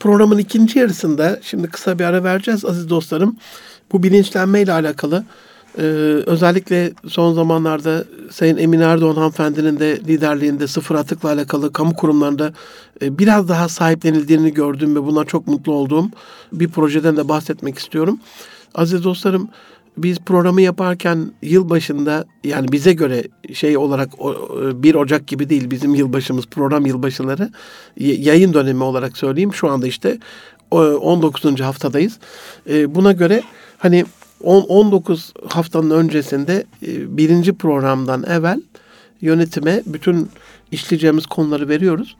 [0.00, 3.36] Programın ikinci yarısında şimdi kısa bir ara vereceğiz aziz dostlarım.
[3.92, 5.24] Bu bilinçlenme ile alakalı
[5.78, 5.82] ee,
[6.26, 12.52] özellikle son zamanlarda Sayın Emin Erdoğan hanımefendinin de liderliğinde sıfır atıkla alakalı kamu kurumlarında
[13.02, 16.06] e, biraz daha sahiplenildiğini gördüğüm ve buna çok mutlu olduğum
[16.52, 18.20] bir projeden de bahsetmek istiyorum.
[18.74, 19.48] Aziz dostlarım
[19.96, 25.94] biz programı yaparken yıl başında yani bize göre şey olarak 1 Ocak gibi değil bizim
[25.94, 27.50] yılbaşımız program yılbaşıları
[27.96, 30.18] yayın dönemi olarak söyleyeyim şu anda işte
[30.70, 31.60] 19.
[31.60, 32.18] haftadayız.
[32.70, 33.42] E, buna göre
[33.78, 34.04] hani
[34.42, 38.60] 10, 19 haftanın öncesinde e, birinci programdan evvel
[39.20, 40.28] yönetime bütün
[40.72, 42.16] işleyeceğimiz konuları veriyoruz.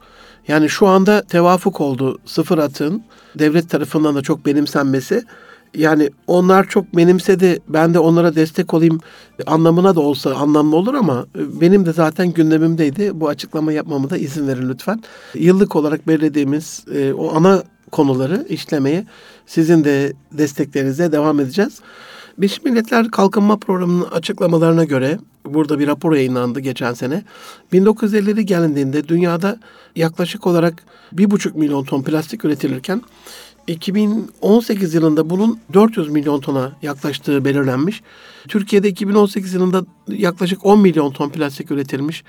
[0.47, 3.03] Yani şu anda tevafuk oldu sıfır atın
[3.39, 5.23] devlet tarafından da çok benimsenmesi.
[5.75, 8.99] Yani onlar çok benimsedi ben de onlara destek olayım
[9.47, 13.11] anlamına da olsa anlamlı olur ama e, benim de zaten gündemimdeydi.
[13.13, 15.03] Bu açıklama yapmamı da izin verin lütfen.
[15.33, 19.05] Yıllık olarak belirlediğimiz e, o ana konuları işlemeye
[19.45, 21.79] sizin de desteklerinize devam edeceğiz.
[22.37, 27.23] Birleşmiş Milletler Kalkınma Programı'nın açıklamalarına göre burada bir rapor yayınlandı geçen sene.
[27.73, 29.59] 1950'li gelindiğinde dünyada
[29.95, 33.01] yaklaşık olarak 1,5 milyon ton plastik üretilirken
[33.67, 38.01] 2018 yılında bunun 400 milyon tona yaklaştığı belirlenmiş.
[38.47, 42.23] Türkiye'de 2018 yılında yaklaşık 10 milyon ton plastik üretilmiş.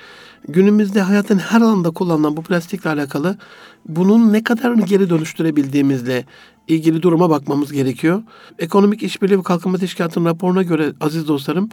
[0.48, 3.38] Günümüzde hayatın her alanında kullanılan bu plastikle alakalı
[3.88, 6.24] bunun ne kadarını geri dönüştürebildiğimizle
[6.68, 8.22] ilgili duruma bakmamız gerekiyor.
[8.58, 11.68] Ekonomik İşbirliği ve Kalkınma Teşkilatı'nın raporuna göre aziz dostlarım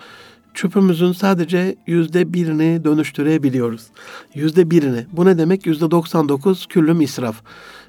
[0.53, 3.87] çöpümüzün sadece yüzde birini dönüştürebiliyoruz.
[4.35, 5.05] Yüzde birini.
[5.11, 5.65] Bu ne demek?
[5.65, 7.41] Yüzde 99 küllüm israf.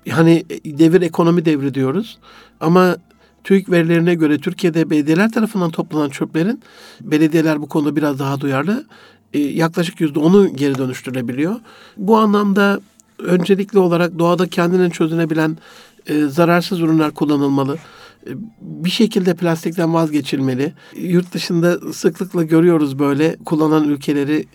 [0.06, 2.18] Yani devir ekonomi devri diyoruz.
[2.60, 2.96] Ama
[3.44, 6.62] TÜİK verilerine göre Türkiye'de belediyeler tarafından toplanan çöplerin
[7.00, 8.84] belediyeler bu konuda biraz daha duyarlı.
[9.32, 11.54] E, yaklaşık yüzde onu geri dönüştürebiliyor.
[11.96, 12.80] Bu anlamda
[13.18, 15.58] öncelikli olarak doğada kendinin çözünebilen
[16.06, 17.78] e, zararsız ürünler kullanılmalı.
[18.60, 20.72] Bir şekilde plastikten vazgeçilmeli.
[20.96, 24.46] Yurt dışında sıklıkla görüyoruz böyle kullanan ülkeleri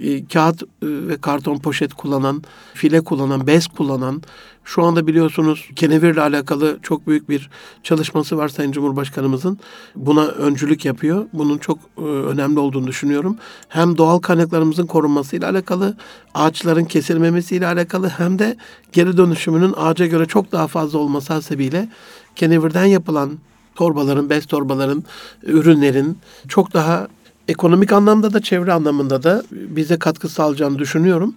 [0.00, 2.42] e, kağıt e, ve karton poşet kullanan,
[2.74, 4.22] file kullanan, bez kullanan,
[4.64, 7.50] şu anda biliyorsunuz kenevirle alakalı çok büyük bir
[7.82, 9.58] çalışması var Sayın Cumhurbaşkanımızın.
[9.96, 11.26] Buna öncülük yapıyor.
[11.32, 13.36] Bunun çok e, önemli olduğunu düşünüyorum.
[13.68, 15.96] Hem doğal kaynaklarımızın korunmasıyla alakalı,
[16.34, 18.56] ağaçların kesilmemesiyle alakalı hem de
[18.92, 21.88] geri dönüşümünün ağaca göre çok daha fazla olması hasebiyle
[22.36, 23.38] kenevirden yapılan
[23.74, 25.04] torbaların, bez torbaların,
[25.42, 26.18] ürünlerin
[26.48, 27.08] çok daha
[27.48, 31.34] ekonomik anlamda da çevre anlamında da bize katkı sağlayacağını düşünüyorum.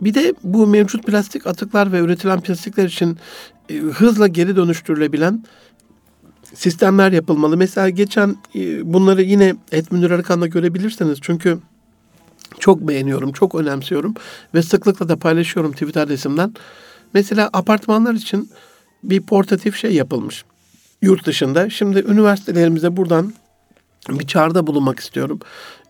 [0.00, 3.18] Bir de bu mevcut plastik atıklar ve üretilen plastikler için
[3.68, 5.44] e, hızla geri dönüştürülebilen
[6.54, 7.56] sistemler yapılmalı.
[7.56, 11.18] Mesela geçen e, bunları yine Etmünir Arıkan'da görebilirsiniz.
[11.22, 11.58] Çünkü
[12.58, 14.14] çok beğeniyorum, çok önemsiyorum
[14.54, 16.54] ve sıklıkla da paylaşıyorum Twitter adresimden.
[17.14, 18.50] Mesela apartmanlar için
[19.04, 20.44] bir portatif şey yapılmış
[21.02, 21.70] yurt dışında.
[21.70, 23.32] Şimdi üniversitelerimize buradan
[24.08, 25.40] bir çağrıda bulunmak istiyorum.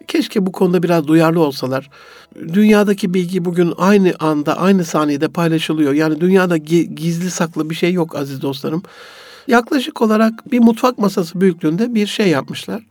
[0.09, 1.91] Keşke bu konuda biraz duyarlı olsalar.
[2.53, 5.93] Dünyadaki bilgi bugün aynı anda, aynı saniyede paylaşılıyor.
[5.93, 8.83] Yani dünyada gizli saklı bir şey yok aziz dostlarım.
[9.47, 12.87] Yaklaşık olarak bir mutfak masası büyüklüğünde bir şey yapmışlar.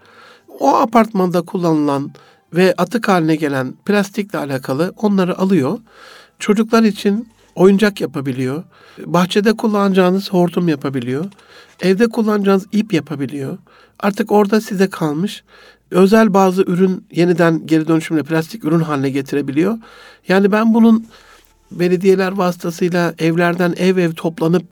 [0.60, 2.12] O apartmanda kullanılan
[2.54, 5.80] ve atık haline gelen plastikle alakalı onları alıyor.
[6.39, 8.63] Çocuklar için oyuncak yapabiliyor.
[9.06, 11.26] Bahçede kullanacağınız hortum yapabiliyor.
[11.82, 13.58] Evde kullanacağınız ip yapabiliyor.
[14.00, 15.44] Artık orada size kalmış.
[15.91, 19.78] Özel bazı ürün yeniden geri dönüşümle plastik ürün haline getirebiliyor.
[20.28, 21.08] Yani ben bunun
[21.72, 24.63] belediyeler vasıtasıyla evlerden ev ev toplanıp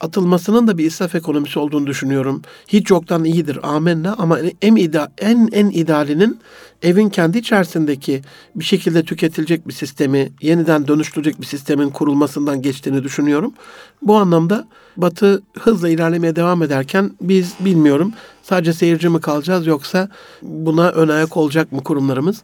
[0.00, 2.42] atılmasının da bir israf ekonomisi olduğunu düşünüyorum.
[2.68, 6.38] Hiç yoktan iyidir amenna ama en, ida, en, en idealinin
[6.84, 8.22] evin kendi içerisindeki
[8.56, 13.54] bir şekilde tüketilecek bir sistemi, yeniden dönüştürecek bir sistemin kurulmasından geçtiğini düşünüyorum.
[14.02, 20.08] Bu anlamda Batı hızla ilerlemeye devam ederken biz bilmiyorum sadece seyirci mi kalacağız yoksa
[20.42, 22.42] buna ön ayak olacak mı kurumlarımız?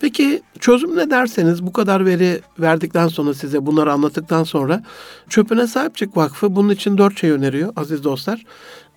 [0.00, 4.82] Peki çözüm ne derseniz bu kadar veri verdikten sonra size bunları anlattıktan sonra
[5.28, 8.44] Çöpüne Sahip Çık Vakfı bunun için dört şey öneriyor aziz dostlar.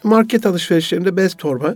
[0.03, 1.75] Market alışverişlerinde bez torba.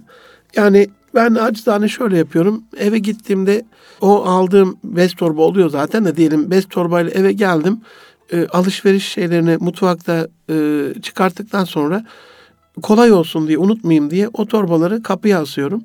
[0.55, 2.63] Yani ben acizane şöyle yapıyorum.
[2.77, 3.65] Eve gittiğimde
[4.01, 7.81] o aldığım bez torba oluyor zaten de diyelim bez torbayla eve geldim.
[8.33, 12.05] E, alışveriş şeylerini mutfakta e, çıkarttıktan sonra
[12.81, 15.83] kolay olsun diye unutmayayım diye o torbaları kapıya asıyorum.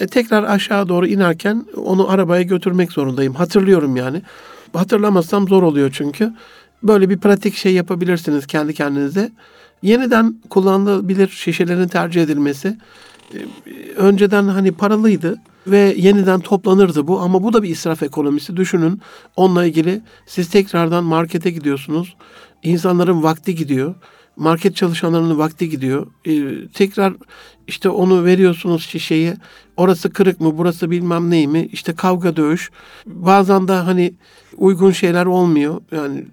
[0.00, 3.34] E, tekrar aşağı doğru inerken onu arabaya götürmek zorundayım.
[3.34, 4.22] Hatırlıyorum yani.
[4.72, 6.32] Hatırlamazsam zor oluyor çünkü.
[6.82, 9.32] Böyle bir pratik şey yapabilirsiniz kendi kendinize.
[9.82, 12.76] Yeniden kullanılabilir şişelerin tercih edilmesi.
[13.34, 13.38] E,
[13.96, 15.36] önceden hani paralıydı
[15.66, 18.56] ve yeniden toplanırdı bu ama bu da bir israf ekonomisi.
[18.56, 19.00] Düşünün
[19.36, 22.16] onunla ilgili siz tekrardan markete gidiyorsunuz.
[22.62, 23.94] İnsanların vakti gidiyor
[24.38, 26.06] market çalışanlarının vakti gidiyor.
[26.26, 27.14] Ee, tekrar
[27.66, 29.34] işte onu veriyorsunuz şişeyi.
[29.76, 31.68] Orası kırık mı, burası bilmem ney mi?
[31.72, 32.70] İşte kavga dövüş.
[33.06, 34.14] Bazen de hani
[34.56, 35.80] uygun şeyler olmuyor.
[35.92, 36.24] Yani e,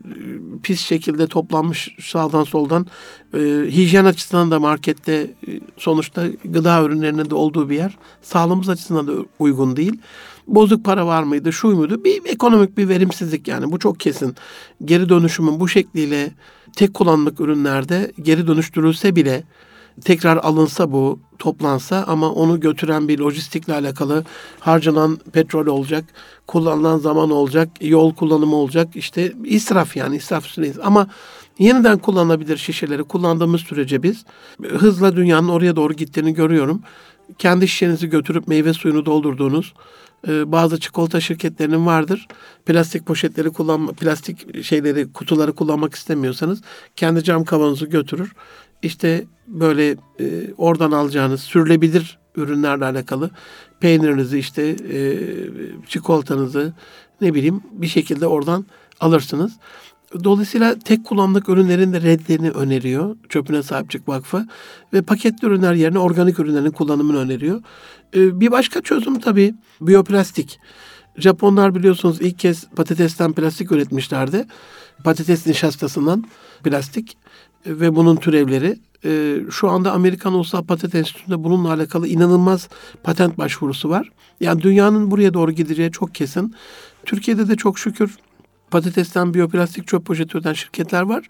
[0.64, 2.88] pis şekilde toplanmış sağdan soldan.
[3.34, 3.40] Ee,
[3.70, 5.14] hijyen açısından da markette
[5.48, 7.98] e, sonuçta gıda ürünlerinin de olduğu bir yer.
[8.22, 10.00] Sağlığımız açısından da uygun değil.
[10.48, 12.04] Bozuk para var mıydı, şu muydu?
[12.04, 14.36] Bir ekonomik bir verimsizlik yani bu çok kesin.
[14.86, 16.32] Geri dönüşümün bu şekliyle
[16.76, 19.44] tek kullanımlık ürünlerde geri dönüştürülse bile
[20.02, 24.24] tekrar alınsa bu toplansa ama onu götüren bir lojistikle alakalı
[24.60, 26.06] harcanan petrol olacak,
[26.48, 28.96] kullanılan zaman olacak, yol kullanımı olacak.
[28.96, 30.80] işte israf yani israf süreyiz.
[30.80, 31.08] Ama
[31.60, 34.26] yeniden kullanılabilir şişeleri kullandığımız sürece biz
[34.64, 36.82] hızla dünyanın oraya doğru gittiğini görüyorum.
[37.38, 39.74] Kendi şişenizi götürüp meyve suyunu doldurduğunuz
[40.28, 42.28] e, bazı çikolata şirketlerinin vardır.
[42.66, 46.62] Plastik poşetleri kullanma, plastik şeyleri, kutuları kullanmak istemiyorsanız
[46.96, 48.34] kendi cam kavanozu götürür.
[48.82, 53.30] İşte böyle e, oradan alacağınız sürülebilir ürünlerle alakalı
[53.80, 55.20] peynirinizi işte e,
[55.88, 56.74] çikolatanızı
[57.22, 58.66] ne bileyim bir şekilde oradan
[59.00, 59.54] alırsınız.
[60.24, 64.48] Dolayısıyla tek kullanımlık ürünlerin de reddini öneriyor Çöpüne Sahip Çık Vakfı
[64.94, 67.62] ve paketli ürünler yerine organik ürünlerin kullanımını öneriyor.
[68.16, 70.60] Ee, bir başka çözüm tabii biyoplastik.
[71.18, 74.46] Japonlar biliyorsunuz ilk kez patatesten plastik üretmişlerdi.
[75.04, 76.26] Patates nişastasından
[76.64, 77.18] plastik
[77.66, 78.80] ve bunun türevleri.
[79.06, 82.70] Ee, şu anda Amerikan Ulusal Patent Enstitüsü'nde bununla alakalı inanılmaz
[83.04, 84.10] patent başvurusu var.
[84.40, 86.56] Yani dünyanın buraya doğru gideceği çok kesin.
[87.06, 88.18] Türkiye'de de çok şükür
[88.72, 91.28] patatesten biyoplastik çöp poşeti üreten şirketler var.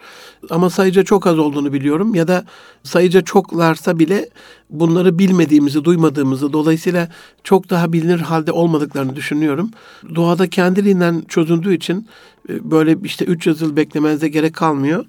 [0.49, 2.15] Ama sayıca çok az olduğunu biliyorum.
[2.15, 2.45] Ya da
[2.83, 4.29] sayıca çoklarsa bile
[4.69, 7.09] bunları bilmediğimizi, duymadığımızı, dolayısıyla
[7.43, 9.71] çok daha bilinir halde olmadıklarını düşünüyorum.
[10.15, 12.07] Doğada kendiliğinden çözüldüğü için
[12.49, 15.05] e, böyle işte 300 yıl beklemenize gerek kalmıyor.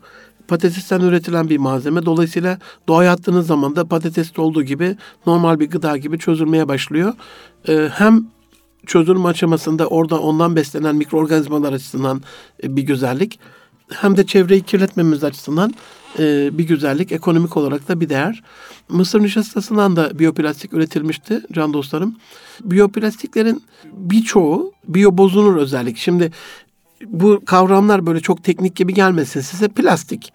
[0.48, 2.06] patatesten üretilen bir malzeme.
[2.06, 2.58] Dolayısıyla
[2.88, 7.14] doğaya attığınız zaman da patateste olduğu gibi normal bir gıda gibi çözülmeye başlıyor.
[7.68, 8.26] Ee, hem
[8.86, 12.22] çözülme aşamasında orada ondan beslenen mikroorganizmalar açısından
[12.62, 13.38] e, bir güzellik
[13.88, 15.74] hem de çevreyi kirletmemiz açısından
[16.18, 18.42] e, bir güzellik, ekonomik olarak da bir değer.
[18.88, 22.16] Mısır nişastasından da biyoplastik üretilmişti can dostlarım.
[22.60, 25.96] Biyoplastiklerin birçoğu biyobozunur özellik.
[25.96, 26.32] Şimdi
[27.04, 30.32] bu kavramlar böyle çok teknik gibi gelmesin size plastik.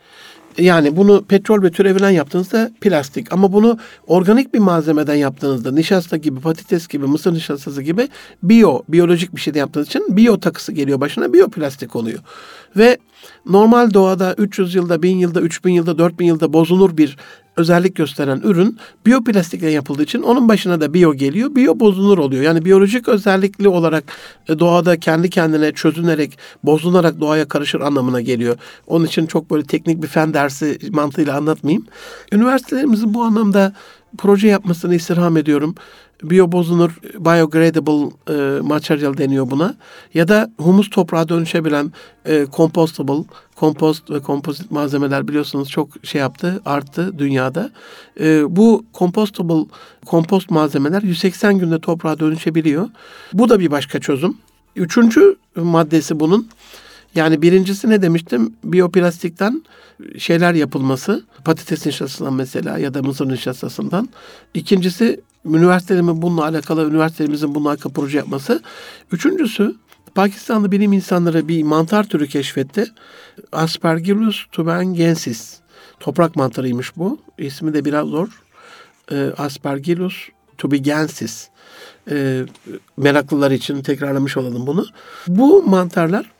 [0.58, 6.40] Yani bunu petrol ve türevinden yaptığınızda plastik ama bunu organik bir malzemeden yaptığınızda nişasta gibi,
[6.40, 8.08] patates gibi, mısır nişastası gibi
[8.44, 12.20] biyo, biyolojik bir şeyde yaptığınız için biyo takısı geliyor başına biyoplastik oluyor.
[12.78, 12.98] Ve
[13.46, 17.18] normal doğada 300 yılda, 1000 yılda, 3000 yılda, 4000 yılda bozulur bir
[17.56, 21.56] özellik gösteren ürün biyoplastikle yapıldığı için onun başına da biyo geliyor.
[21.56, 22.44] Biyo bozulur oluyor.
[22.44, 24.04] Yani biyolojik özellikli olarak
[24.50, 28.58] e, doğada kendi kendine çözünerek, bozularak doğaya karışır anlamına geliyor.
[28.88, 31.86] Onun için çok böyle teknik bir fen dersi mantığıyla anlatmayayım.
[32.32, 33.74] Üniversitelerimizin bu anlamda
[34.17, 35.76] proje yapmasını istirham ediyorum
[36.24, 39.76] biyobozunur biogradable e, material deniyor buna.
[40.13, 41.91] Ya da humus toprağa dönüşebilen
[42.26, 43.24] e, compostable,
[43.56, 47.71] kompost ve kompozit malzemeler biliyorsunuz çok şey yaptı, arttı dünyada.
[48.19, 49.65] E, bu compostable
[50.06, 52.89] kompost malzemeler 180 günde toprağa dönüşebiliyor.
[53.34, 54.38] Bu da bir başka çözüm.
[54.76, 56.47] Üçüncü maddesi bunun
[57.15, 58.54] yani birincisi ne demiştim?
[58.63, 59.63] Biyoplastikten
[60.17, 61.24] şeyler yapılması.
[61.45, 64.10] Patates nişastasından mesela ya da mısır nişastasından.
[64.54, 68.62] İkincisi üniversitelerimin bununla alakalı, üniversitelerimizin bununla alakalı proje yapması.
[69.12, 69.76] Üçüncüsü
[70.15, 72.86] Pakistanlı bilim insanları bir mantar türü keşfetti.
[73.52, 75.60] Aspergillus tubengensis.
[76.00, 77.19] Toprak mantarıymış bu.
[77.38, 78.28] İsmi de biraz zor.
[79.12, 81.50] E, Aspergillus tubigensis.
[82.12, 82.45] E,
[82.97, 84.86] meraklılar için tekrarlamış olalım bunu.
[85.28, 86.32] Bu mantarlar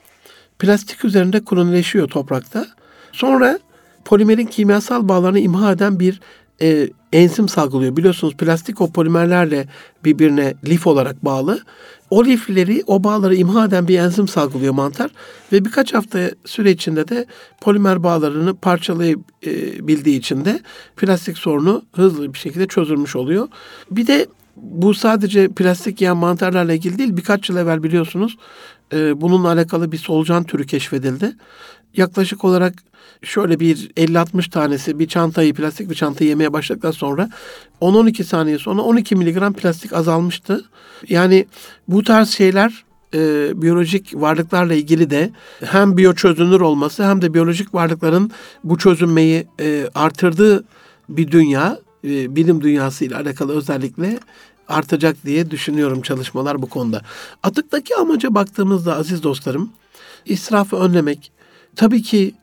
[0.62, 2.66] plastik üzerinde kolonileşiyor toprakta.
[3.12, 3.58] Sonra
[4.04, 6.20] polimerin kimyasal bağlarını imha eden bir
[6.62, 7.96] e, enzim salgılıyor.
[7.96, 9.68] Biliyorsunuz plastik o polimerlerle
[10.04, 11.60] birbirine lif olarak bağlı.
[12.10, 15.10] O lifleri, o bağları imha eden bir enzim salgılıyor mantar
[15.52, 17.26] ve birkaç hafta süre içinde de
[17.60, 20.60] polimer bağlarını parçalayabildiği için de
[20.96, 23.48] plastik sorunu hızlı bir şekilde çözülmüş oluyor.
[23.90, 27.16] Bir de bu sadece plastik yiyen mantarlarla ilgili değil.
[27.16, 28.36] Birkaç yıl evvel biliyorsunuz
[28.92, 31.32] e, bununla alakalı bir solucan türü keşfedildi.
[31.96, 32.74] Yaklaşık olarak
[33.22, 37.30] şöyle bir 50-60 tanesi bir çantayı plastik bir çantayı yemeye başladıktan sonra
[37.80, 40.64] 10-12 saniye sonra 12 miligram plastik azalmıştı.
[41.08, 41.46] Yani
[41.88, 45.30] bu tarz şeyler e, biyolojik varlıklarla ilgili de
[45.64, 48.30] hem biyoçözünür olması hem de biyolojik varlıkların
[48.64, 50.64] bu çözünmeyi e, artırdığı
[51.08, 54.18] bir dünya, e, bilim dünyası ile alakalı özellikle
[54.72, 57.02] artacak diye düşünüyorum çalışmalar bu konuda.
[57.42, 59.70] Atıktaki amaca baktığımızda aziz dostlarım,
[60.26, 61.32] israfı önlemek,
[61.76, 62.34] tabii ki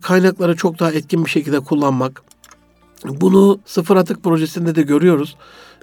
[0.00, 2.22] kaynakları çok daha etkin bir şekilde kullanmak.
[3.04, 5.36] Bunu sıfır atık projesinde de görüyoruz.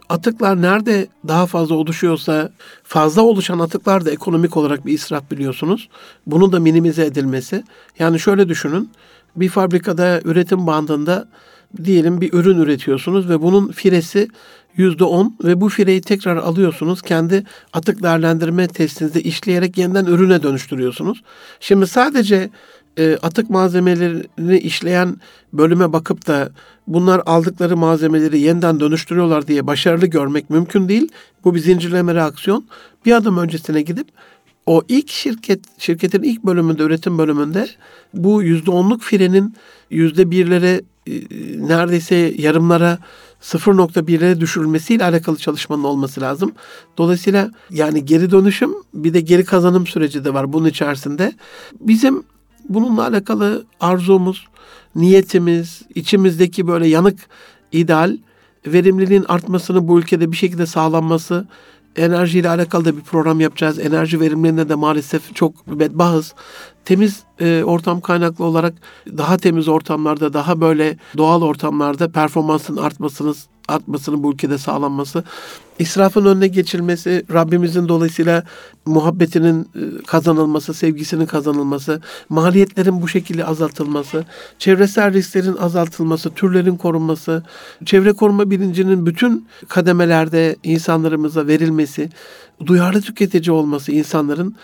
[0.09, 2.51] Atıklar nerede daha fazla oluşuyorsa
[2.83, 5.89] fazla oluşan atıklar da ekonomik olarak bir israf biliyorsunuz.
[6.27, 7.63] Bunu da minimize edilmesi.
[7.99, 8.89] Yani şöyle düşünün.
[9.35, 11.27] Bir fabrikada üretim bandında
[11.83, 14.27] diyelim bir ürün üretiyorsunuz ve bunun firesi
[14.77, 17.01] yüzde on ve bu fireyi tekrar alıyorsunuz.
[17.01, 21.23] Kendi atık değerlendirme testinizde işleyerek yeniden ürüne dönüştürüyorsunuz.
[21.59, 22.49] Şimdi sadece
[22.97, 25.17] e, atık malzemelerini işleyen
[25.53, 26.49] bölüme bakıp da
[26.87, 31.11] bunlar aldıkları malzemeleri yeniden dönüştürüyorlar diye başarılı görmek mümkün değil.
[31.43, 32.65] Bu bir zincirleme reaksiyon.
[33.05, 34.07] Bir adım öncesine gidip
[34.65, 37.67] o ilk şirket, şirketin ilk bölümünde, üretim bölümünde
[38.13, 39.55] bu yüzde onluk firenin
[39.89, 41.11] yüzde birlere e,
[41.67, 42.97] neredeyse yarımlara
[43.45, 46.51] 0.1'e düşürülmesiyle alakalı çalışmanın olması lazım.
[46.97, 51.33] Dolayısıyla yani geri dönüşüm bir de geri kazanım süreci de var bunun içerisinde.
[51.79, 52.23] Bizim
[52.69, 54.47] bununla alakalı arzumuz,
[54.95, 57.19] niyetimiz, içimizdeki böyle yanık
[57.71, 58.17] ideal
[58.67, 61.47] verimliliğin artmasını bu ülkede bir şekilde sağlanması,
[61.95, 63.79] enerjiyle alakalı da bir program yapacağız.
[63.79, 66.33] Enerji verimliliğinde de maalesef çok bedbahız.
[66.85, 68.73] Temiz e, ortam kaynaklı olarak
[69.07, 75.23] daha temiz ortamlarda, daha böyle doğal ortamlarda performansın artmasınız artmasının bu ülkede sağlanması,
[75.79, 78.43] israfın önüne geçilmesi, Rabbimizin dolayısıyla
[78.85, 84.25] muhabbetinin e, kazanılması, sevgisinin kazanılması, maliyetlerin bu şekilde azaltılması,
[84.59, 87.43] çevresel risklerin azaltılması, türlerin korunması,
[87.85, 92.09] çevre koruma bilincinin bütün kademelerde insanlarımıza verilmesi,
[92.65, 94.55] duyarlı tüketici olması insanların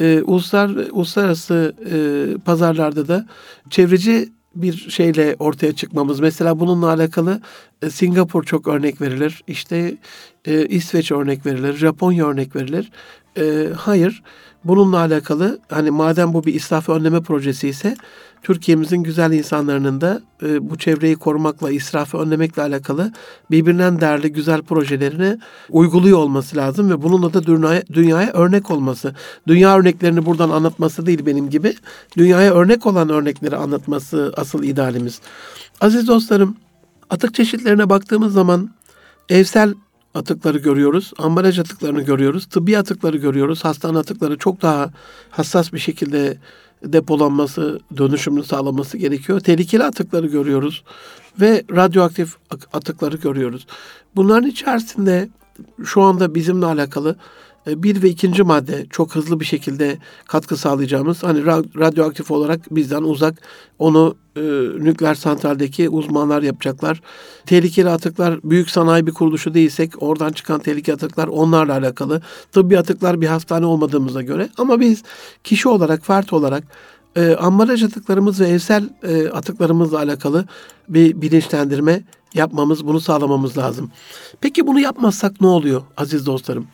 [0.00, 1.94] e, uluslar uluslararası e,
[2.38, 3.26] pazarlarda da
[3.70, 6.20] çevreci bir şeyle ortaya çıkmamız.
[6.20, 7.40] Mesela bununla alakalı
[7.82, 9.44] e, Singapur çok örnek verilir.
[9.46, 9.96] İşte
[10.44, 11.74] e, İsveç örnek verilir.
[11.74, 12.90] Japonya örnek verilir.
[13.38, 14.22] E, hayır.
[14.64, 17.96] Bununla alakalı hani madem bu bir israf önleme projesi ise
[18.42, 23.12] Türkiye'mizin güzel insanlarının da e, bu çevreyi korumakla, israfı önlemekle alakalı
[23.50, 25.38] birbirinden değerli güzel projelerini
[25.70, 29.14] uyguluyor olması lazım ve bununla da dünyaya, dünyaya örnek olması.
[29.46, 31.74] Dünya örneklerini buradan anlatması değil benim gibi.
[32.16, 35.20] Dünyaya örnek olan örnekleri anlatması asıl idealimiz.
[35.80, 36.56] Aziz dostlarım,
[37.10, 38.70] atık çeşitlerine baktığımız zaman
[39.28, 39.74] evsel
[40.14, 43.64] atıkları görüyoruz, ambalaj atıklarını görüyoruz, tıbbi atıkları görüyoruz.
[43.64, 44.90] Hastane atıkları çok daha
[45.30, 46.38] hassas bir şekilde
[46.84, 49.40] depolanması, dönüşümünü sağlaması gerekiyor.
[49.40, 50.84] Tehlikeli atıkları görüyoruz
[51.40, 52.36] ve radyoaktif
[52.72, 53.66] atıkları görüyoruz.
[54.16, 55.28] Bunların içerisinde
[55.84, 57.16] şu anda bizimle alakalı
[57.66, 61.46] bir ve ikinci madde çok hızlı bir şekilde katkı sağlayacağımız hani
[61.78, 63.42] radyoaktif olarak bizden uzak
[63.78, 64.40] onu e,
[64.78, 67.00] nükleer santraldeki uzmanlar yapacaklar.
[67.46, 72.22] Tehlikeli atıklar büyük sanayi bir kuruluşu değilsek oradan çıkan tehlikeli atıklar onlarla alakalı.
[72.52, 75.02] Tıbbi atıklar bir hastane olmadığımıza göre ama biz
[75.44, 76.64] kişi olarak, fert olarak
[77.16, 80.44] e, ambalaj atıklarımız ve evsel e, atıklarımızla alakalı
[80.88, 82.02] bir bilinçlendirme
[82.34, 83.90] yapmamız, bunu sağlamamız lazım.
[84.40, 86.66] Peki bunu yapmazsak ne oluyor aziz dostlarım?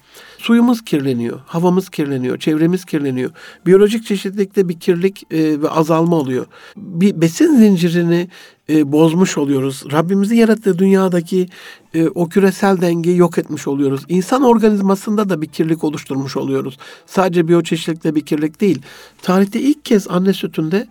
[0.47, 3.30] Suyumuz kirleniyor, havamız kirleniyor, çevremiz kirleniyor.
[3.66, 6.47] Biyolojik çeşitlilikte bir kirlilik e, ve azalma oluyor.
[6.76, 8.28] Bir besin zincirini
[8.70, 9.84] e, bozmuş oluyoruz.
[9.92, 11.48] Rabbimizin yarattığı dünyadaki
[11.94, 14.00] e, o küresel dengeyi yok etmiş oluyoruz.
[14.08, 16.78] İnsan organizmasında da bir kirlilik oluşturmuş oluyoruz.
[17.06, 18.82] Sadece biyoçeşitlilikte bir kirlilik değil.
[19.22, 20.86] Tarihte ilk kez anne sütünde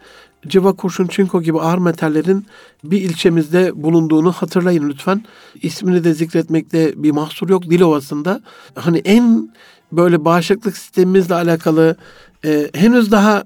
[0.47, 2.45] civa, kurşun, çinko gibi ağır metallerin
[2.83, 5.25] bir ilçemizde bulunduğunu hatırlayın lütfen.
[5.61, 7.63] İsmini de zikretmekte bir mahsur yok.
[7.63, 8.41] Dilovası'nda
[8.75, 9.49] hani en
[9.91, 11.95] böyle bağışıklık sistemimizle alakalı
[12.45, 13.43] e, henüz daha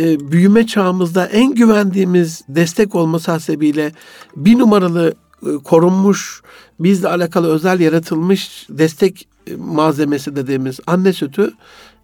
[0.00, 3.92] e, büyüme çağımızda en güvendiğimiz destek olması hasebiyle
[4.36, 6.42] bir numaralı e, korunmuş,
[6.80, 11.52] bizle alakalı özel yaratılmış destek e, malzemesi dediğimiz anne sütü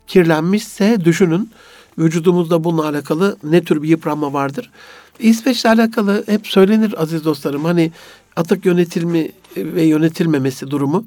[0.06, 1.50] kirlenmişse düşünün
[1.98, 4.70] vücudumuzda bununla alakalı ne tür bir yıpranma vardır.
[5.18, 7.64] İsveç'le alakalı hep söylenir aziz dostlarım.
[7.64, 7.92] Hani
[8.36, 11.06] atık yönetilmi ve yönetilmemesi durumu.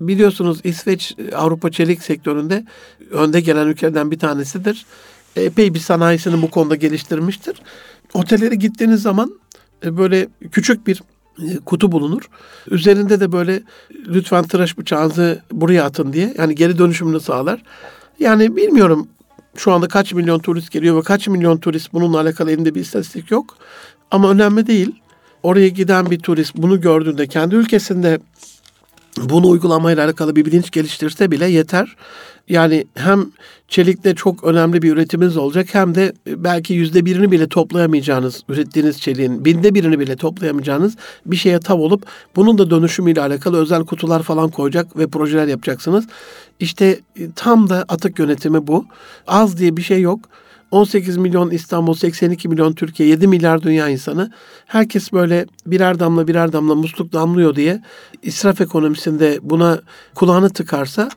[0.00, 2.64] Biliyorsunuz İsveç Avrupa çelik sektöründe
[3.10, 4.86] önde gelen ülkelerden bir tanesidir.
[5.36, 7.62] Epey bir sanayisini bu konuda geliştirmiştir.
[8.14, 9.40] Otellere gittiğiniz zaman
[9.84, 11.02] e, böyle küçük bir
[11.38, 12.22] e, kutu bulunur.
[12.70, 13.62] Üzerinde de böyle
[14.06, 17.62] lütfen tıraş bıçağınızı buraya atın diye yani geri dönüşümünü sağlar.
[18.18, 19.08] Yani bilmiyorum
[19.56, 23.30] şu anda kaç milyon turist geliyor ve kaç milyon turist bununla alakalı elinde bir istatistik
[23.30, 23.56] yok.
[24.10, 24.92] Ama önemli değil.
[25.42, 28.20] Oraya giden bir turist bunu gördüğünde kendi ülkesinde
[29.20, 31.96] bunu uygulamayla alakalı bir bilinç geliştirse bile yeter.
[32.48, 33.26] Yani hem
[33.68, 39.44] çelikte çok önemli bir üretiminiz olacak hem de belki yüzde birini bile toplayamayacağınız, ürettiğiniz çeliğin
[39.44, 40.96] binde birini bile toplayamayacağınız
[41.26, 42.06] bir şeye tav olup
[42.36, 46.06] bunun da dönüşümüyle alakalı özel kutular falan koyacak ve projeler yapacaksınız.
[46.60, 48.86] İşte e, tam da atık yönetimi bu.
[49.26, 50.20] Az diye bir şey yok.
[50.72, 54.32] 18 milyon İstanbul, 82 milyon Türkiye, 7 milyar dünya insanı.
[54.66, 57.82] Herkes böyle birer damla birer damla musluk damlıyor diye
[58.22, 59.80] israf ekonomisinde buna
[60.14, 61.08] kulağını tıkarsa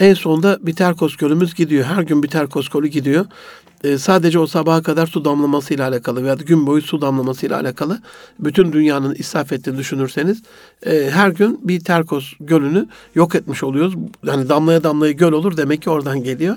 [0.00, 1.84] en sonunda bir terkos gölümüz gidiyor.
[1.84, 3.26] Her gün bir terkos gölü gidiyor.
[3.84, 8.00] Ee, sadece o sabaha kadar su damlamasıyla alakalı veya gün boyu su damlamasıyla alakalı
[8.40, 10.42] bütün dünyanın israf ettiğini düşünürseniz
[10.86, 13.94] e, her gün bir terkos gölünü yok etmiş oluyoruz.
[14.24, 16.56] Yani damlaya damlaya göl olur demek ki oradan geliyor.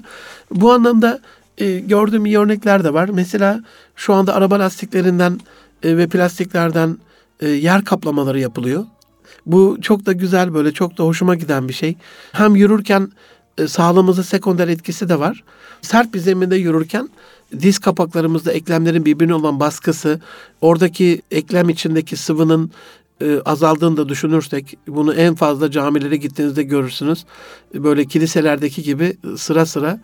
[0.52, 1.20] Bu anlamda
[1.58, 3.10] e, gördüğüm iyi örnekler de var.
[3.10, 3.64] Mesela
[3.96, 5.40] şu anda araba lastiklerinden
[5.84, 6.98] e, ve plastiklerden
[7.40, 8.86] e, yer kaplamaları yapılıyor.
[9.46, 11.96] Bu çok da güzel böyle çok da hoşuma giden bir şey.
[12.32, 13.12] Hem yürürken
[13.58, 15.44] e, sağlığımıza sekonder etkisi de var.
[15.82, 17.10] Sert bir zeminde yürürken
[17.60, 20.20] diz kapaklarımızda eklemlerin birbirine olan baskısı,
[20.62, 22.72] oradaki eklem içindeki sıvının
[23.22, 27.26] e, azaldığını da düşünürsek bunu en fazla camilere gittiğinizde görürsünüz.
[27.74, 30.00] Böyle kiliselerdeki gibi sıra sıra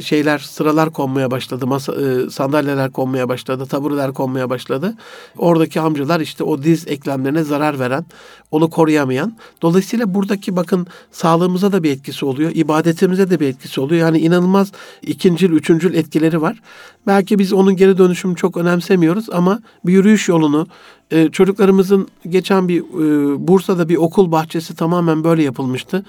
[0.00, 1.66] şeyler sıralar konmaya başladı.
[1.66, 4.94] Masa, e, sandalyeler konmaya başladı, tabureler konmaya başladı.
[5.38, 8.06] Oradaki amcalar işte o diz eklemlerine zarar veren,
[8.50, 9.36] onu koruyamayan.
[9.62, 14.00] Dolayısıyla buradaki bakın sağlığımıza da bir etkisi oluyor, ibadetimize de bir etkisi oluyor.
[14.00, 14.72] Yani inanılmaz
[15.02, 16.60] ikincil, üçüncül etkileri var.
[17.06, 20.66] Belki biz onun geri dönüşümünü çok önemsemiyoruz ama bir yürüyüş yolunu,
[21.10, 26.04] e, çocuklarımızın geçen bir e, Bursa'da bir okul bahçesi tamamen böyle yapılmıştı.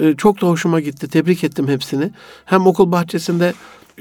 [0.00, 1.08] E, çok da hoşuma gitti.
[1.08, 2.10] Tebrik ettim hepsini.
[2.44, 3.54] Hem okul bahçesinde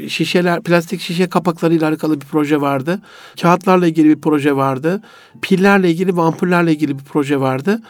[0.08, 3.02] şişeler, plastik şişe kapaklarıyla alakalı bir proje vardı.
[3.42, 5.02] Kağıtlarla ilgili bir proje vardı.
[5.42, 7.82] Pillerle ilgili ve ampullerle ilgili bir proje vardı.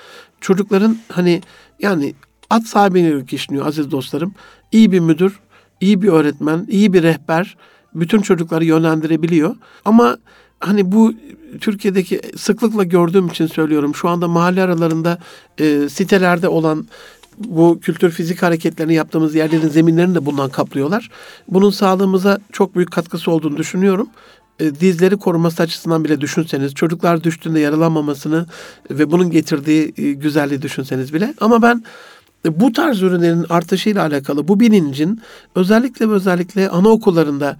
[0.41, 1.41] Çocukların hani
[1.79, 2.13] yani
[2.49, 4.33] at sahibine kişniyor aziz dostlarım.
[4.71, 5.39] İyi bir müdür,
[5.81, 7.57] iyi bir öğretmen, iyi bir rehber
[7.95, 9.55] bütün çocukları yönlendirebiliyor.
[9.85, 10.17] Ama
[10.59, 11.13] hani bu
[11.61, 13.95] Türkiye'deki sıklıkla gördüğüm için söylüyorum.
[13.95, 15.17] Şu anda mahalle aralarında
[15.57, 16.87] e, sitelerde olan
[17.39, 21.09] bu kültür fizik hareketlerini yaptığımız yerlerin zeminlerini de bundan kaplıyorlar.
[21.47, 24.07] Bunun sağlığımıza çok büyük katkısı olduğunu düşünüyorum.
[24.59, 28.45] e, dizleri koruması açısından bile düşünseniz, çocuklar düştüğünde yaralanmamasını
[28.91, 31.33] ve bunun getirdiği e, güzelliği düşünseniz bile.
[31.41, 31.83] Ama ben
[32.45, 35.21] e, bu tarz ürünlerin artışıyla alakalı bu bilincin
[35.55, 37.57] özellikle ve özellikle anaokullarında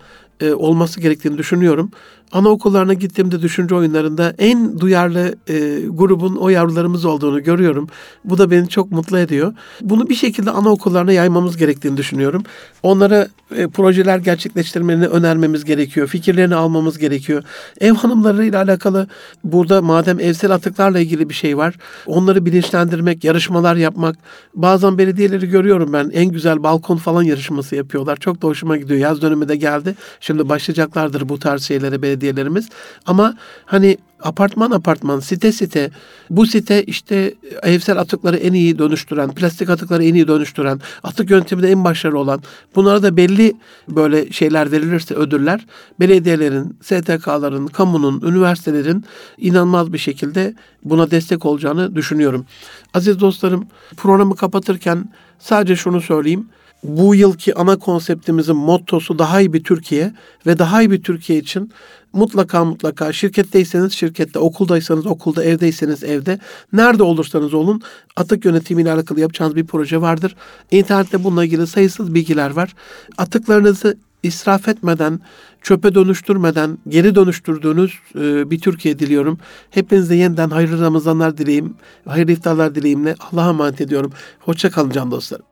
[0.56, 1.92] olması gerektiğini düşünüyorum.
[2.32, 7.88] Anaokullarına gittiğimde düşünce oyunlarında en duyarlı e, grubun o yavrularımız olduğunu görüyorum.
[8.26, 9.54] Bu da beni çok mutlu ediyor.
[9.82, 12.44] Bunu bir şekilde anaokullarına yaymamız gerektiğini düşünüyorum.
[12.84, 16.08] Onlara e, projeler gerçekleştirmelerini önermemiz gerekiyor.
[16.08, 17.44] Fikirlerini almamız gerekiyor.
[17.82, 19.08] Ev hanımlarıyla alakalı
[19.44, 21.76] burada madem evsel atıklarla ilgili bir şey var.
[22.06, 24.16] Onları bilinçlendirmek, yarışmalar yapmak.
[24.56, 26.10] Bazen belediyeleri görüyorum ben.
[26.14, 28.18] En güzel balkon falan yarışması yapıyorlar.
[28.18, 29.00] Çok da hoşuma gidiyor.
[29.00, 29.96] Yaz dönemi de geldi.
[30.20, 32.70] Şimdi başlayacaklardır bu tarz şeylere belediyelerimiz.
[33.06, 35.92] Ama hani apartman apartman, site site,
[36.30, 41.72] bu site işte evsel atıkları en iyi dönüştüren, plastik atıkları en iyi dönüştüren, atık yönteminde
[41.72, 42.42] en başarılı olan,
[42.76, 43.54] bunlara da belli
[43.88, 45.66] böyle şeyler verilirse ödüller,
[46.00, 49.06] belediyelerin, STK'ların, kamunun, üniversitelerin
[49.38, 52.46] inanılmaz bir şekilde buna destek olacağını düşünüyorum.
[52.94, 53.68] Aziz dostlarım,
[53.98, 55.10] programı kapatırken
[55.40, 56.50] sadece şunu söyleyeyim
[56.84, 60.14] bu yılki ana konseptimizin mottosu daha iyi bir Türkiye
[60.46, 61.72] ve daha iyi bir Türkiye için
[62.14, 66.40] mutlaka mutlaka şirketteyseniz şirkette, okuldaysanız okulda, evdeyseniz evde,
[66.74, 67.82] nerede olursanız olun
[68.16, 70.36] atık yönetimiyle alakalı yapacağınız bir proje vardır.
[70.72, 72.76] İnternette bununla ilgili sayısız bilgiler var.
[73.18, 75.20] Atıklarınızı israf etmeden,
[75.62, 79.38] çöpe dönüştürmeden geri dönüştürdüğünüz e, bir Türkiye diliyorum.
[79.70, 81.76] Hepinize yeniden hayırlı Ramazanlar dileyim,
[82.06, 84.12] hayırlı iftarlar dileyimle Allah'a emanet ediyorum.
[84.40, 85.49] Hoşça kalın can dostlarım.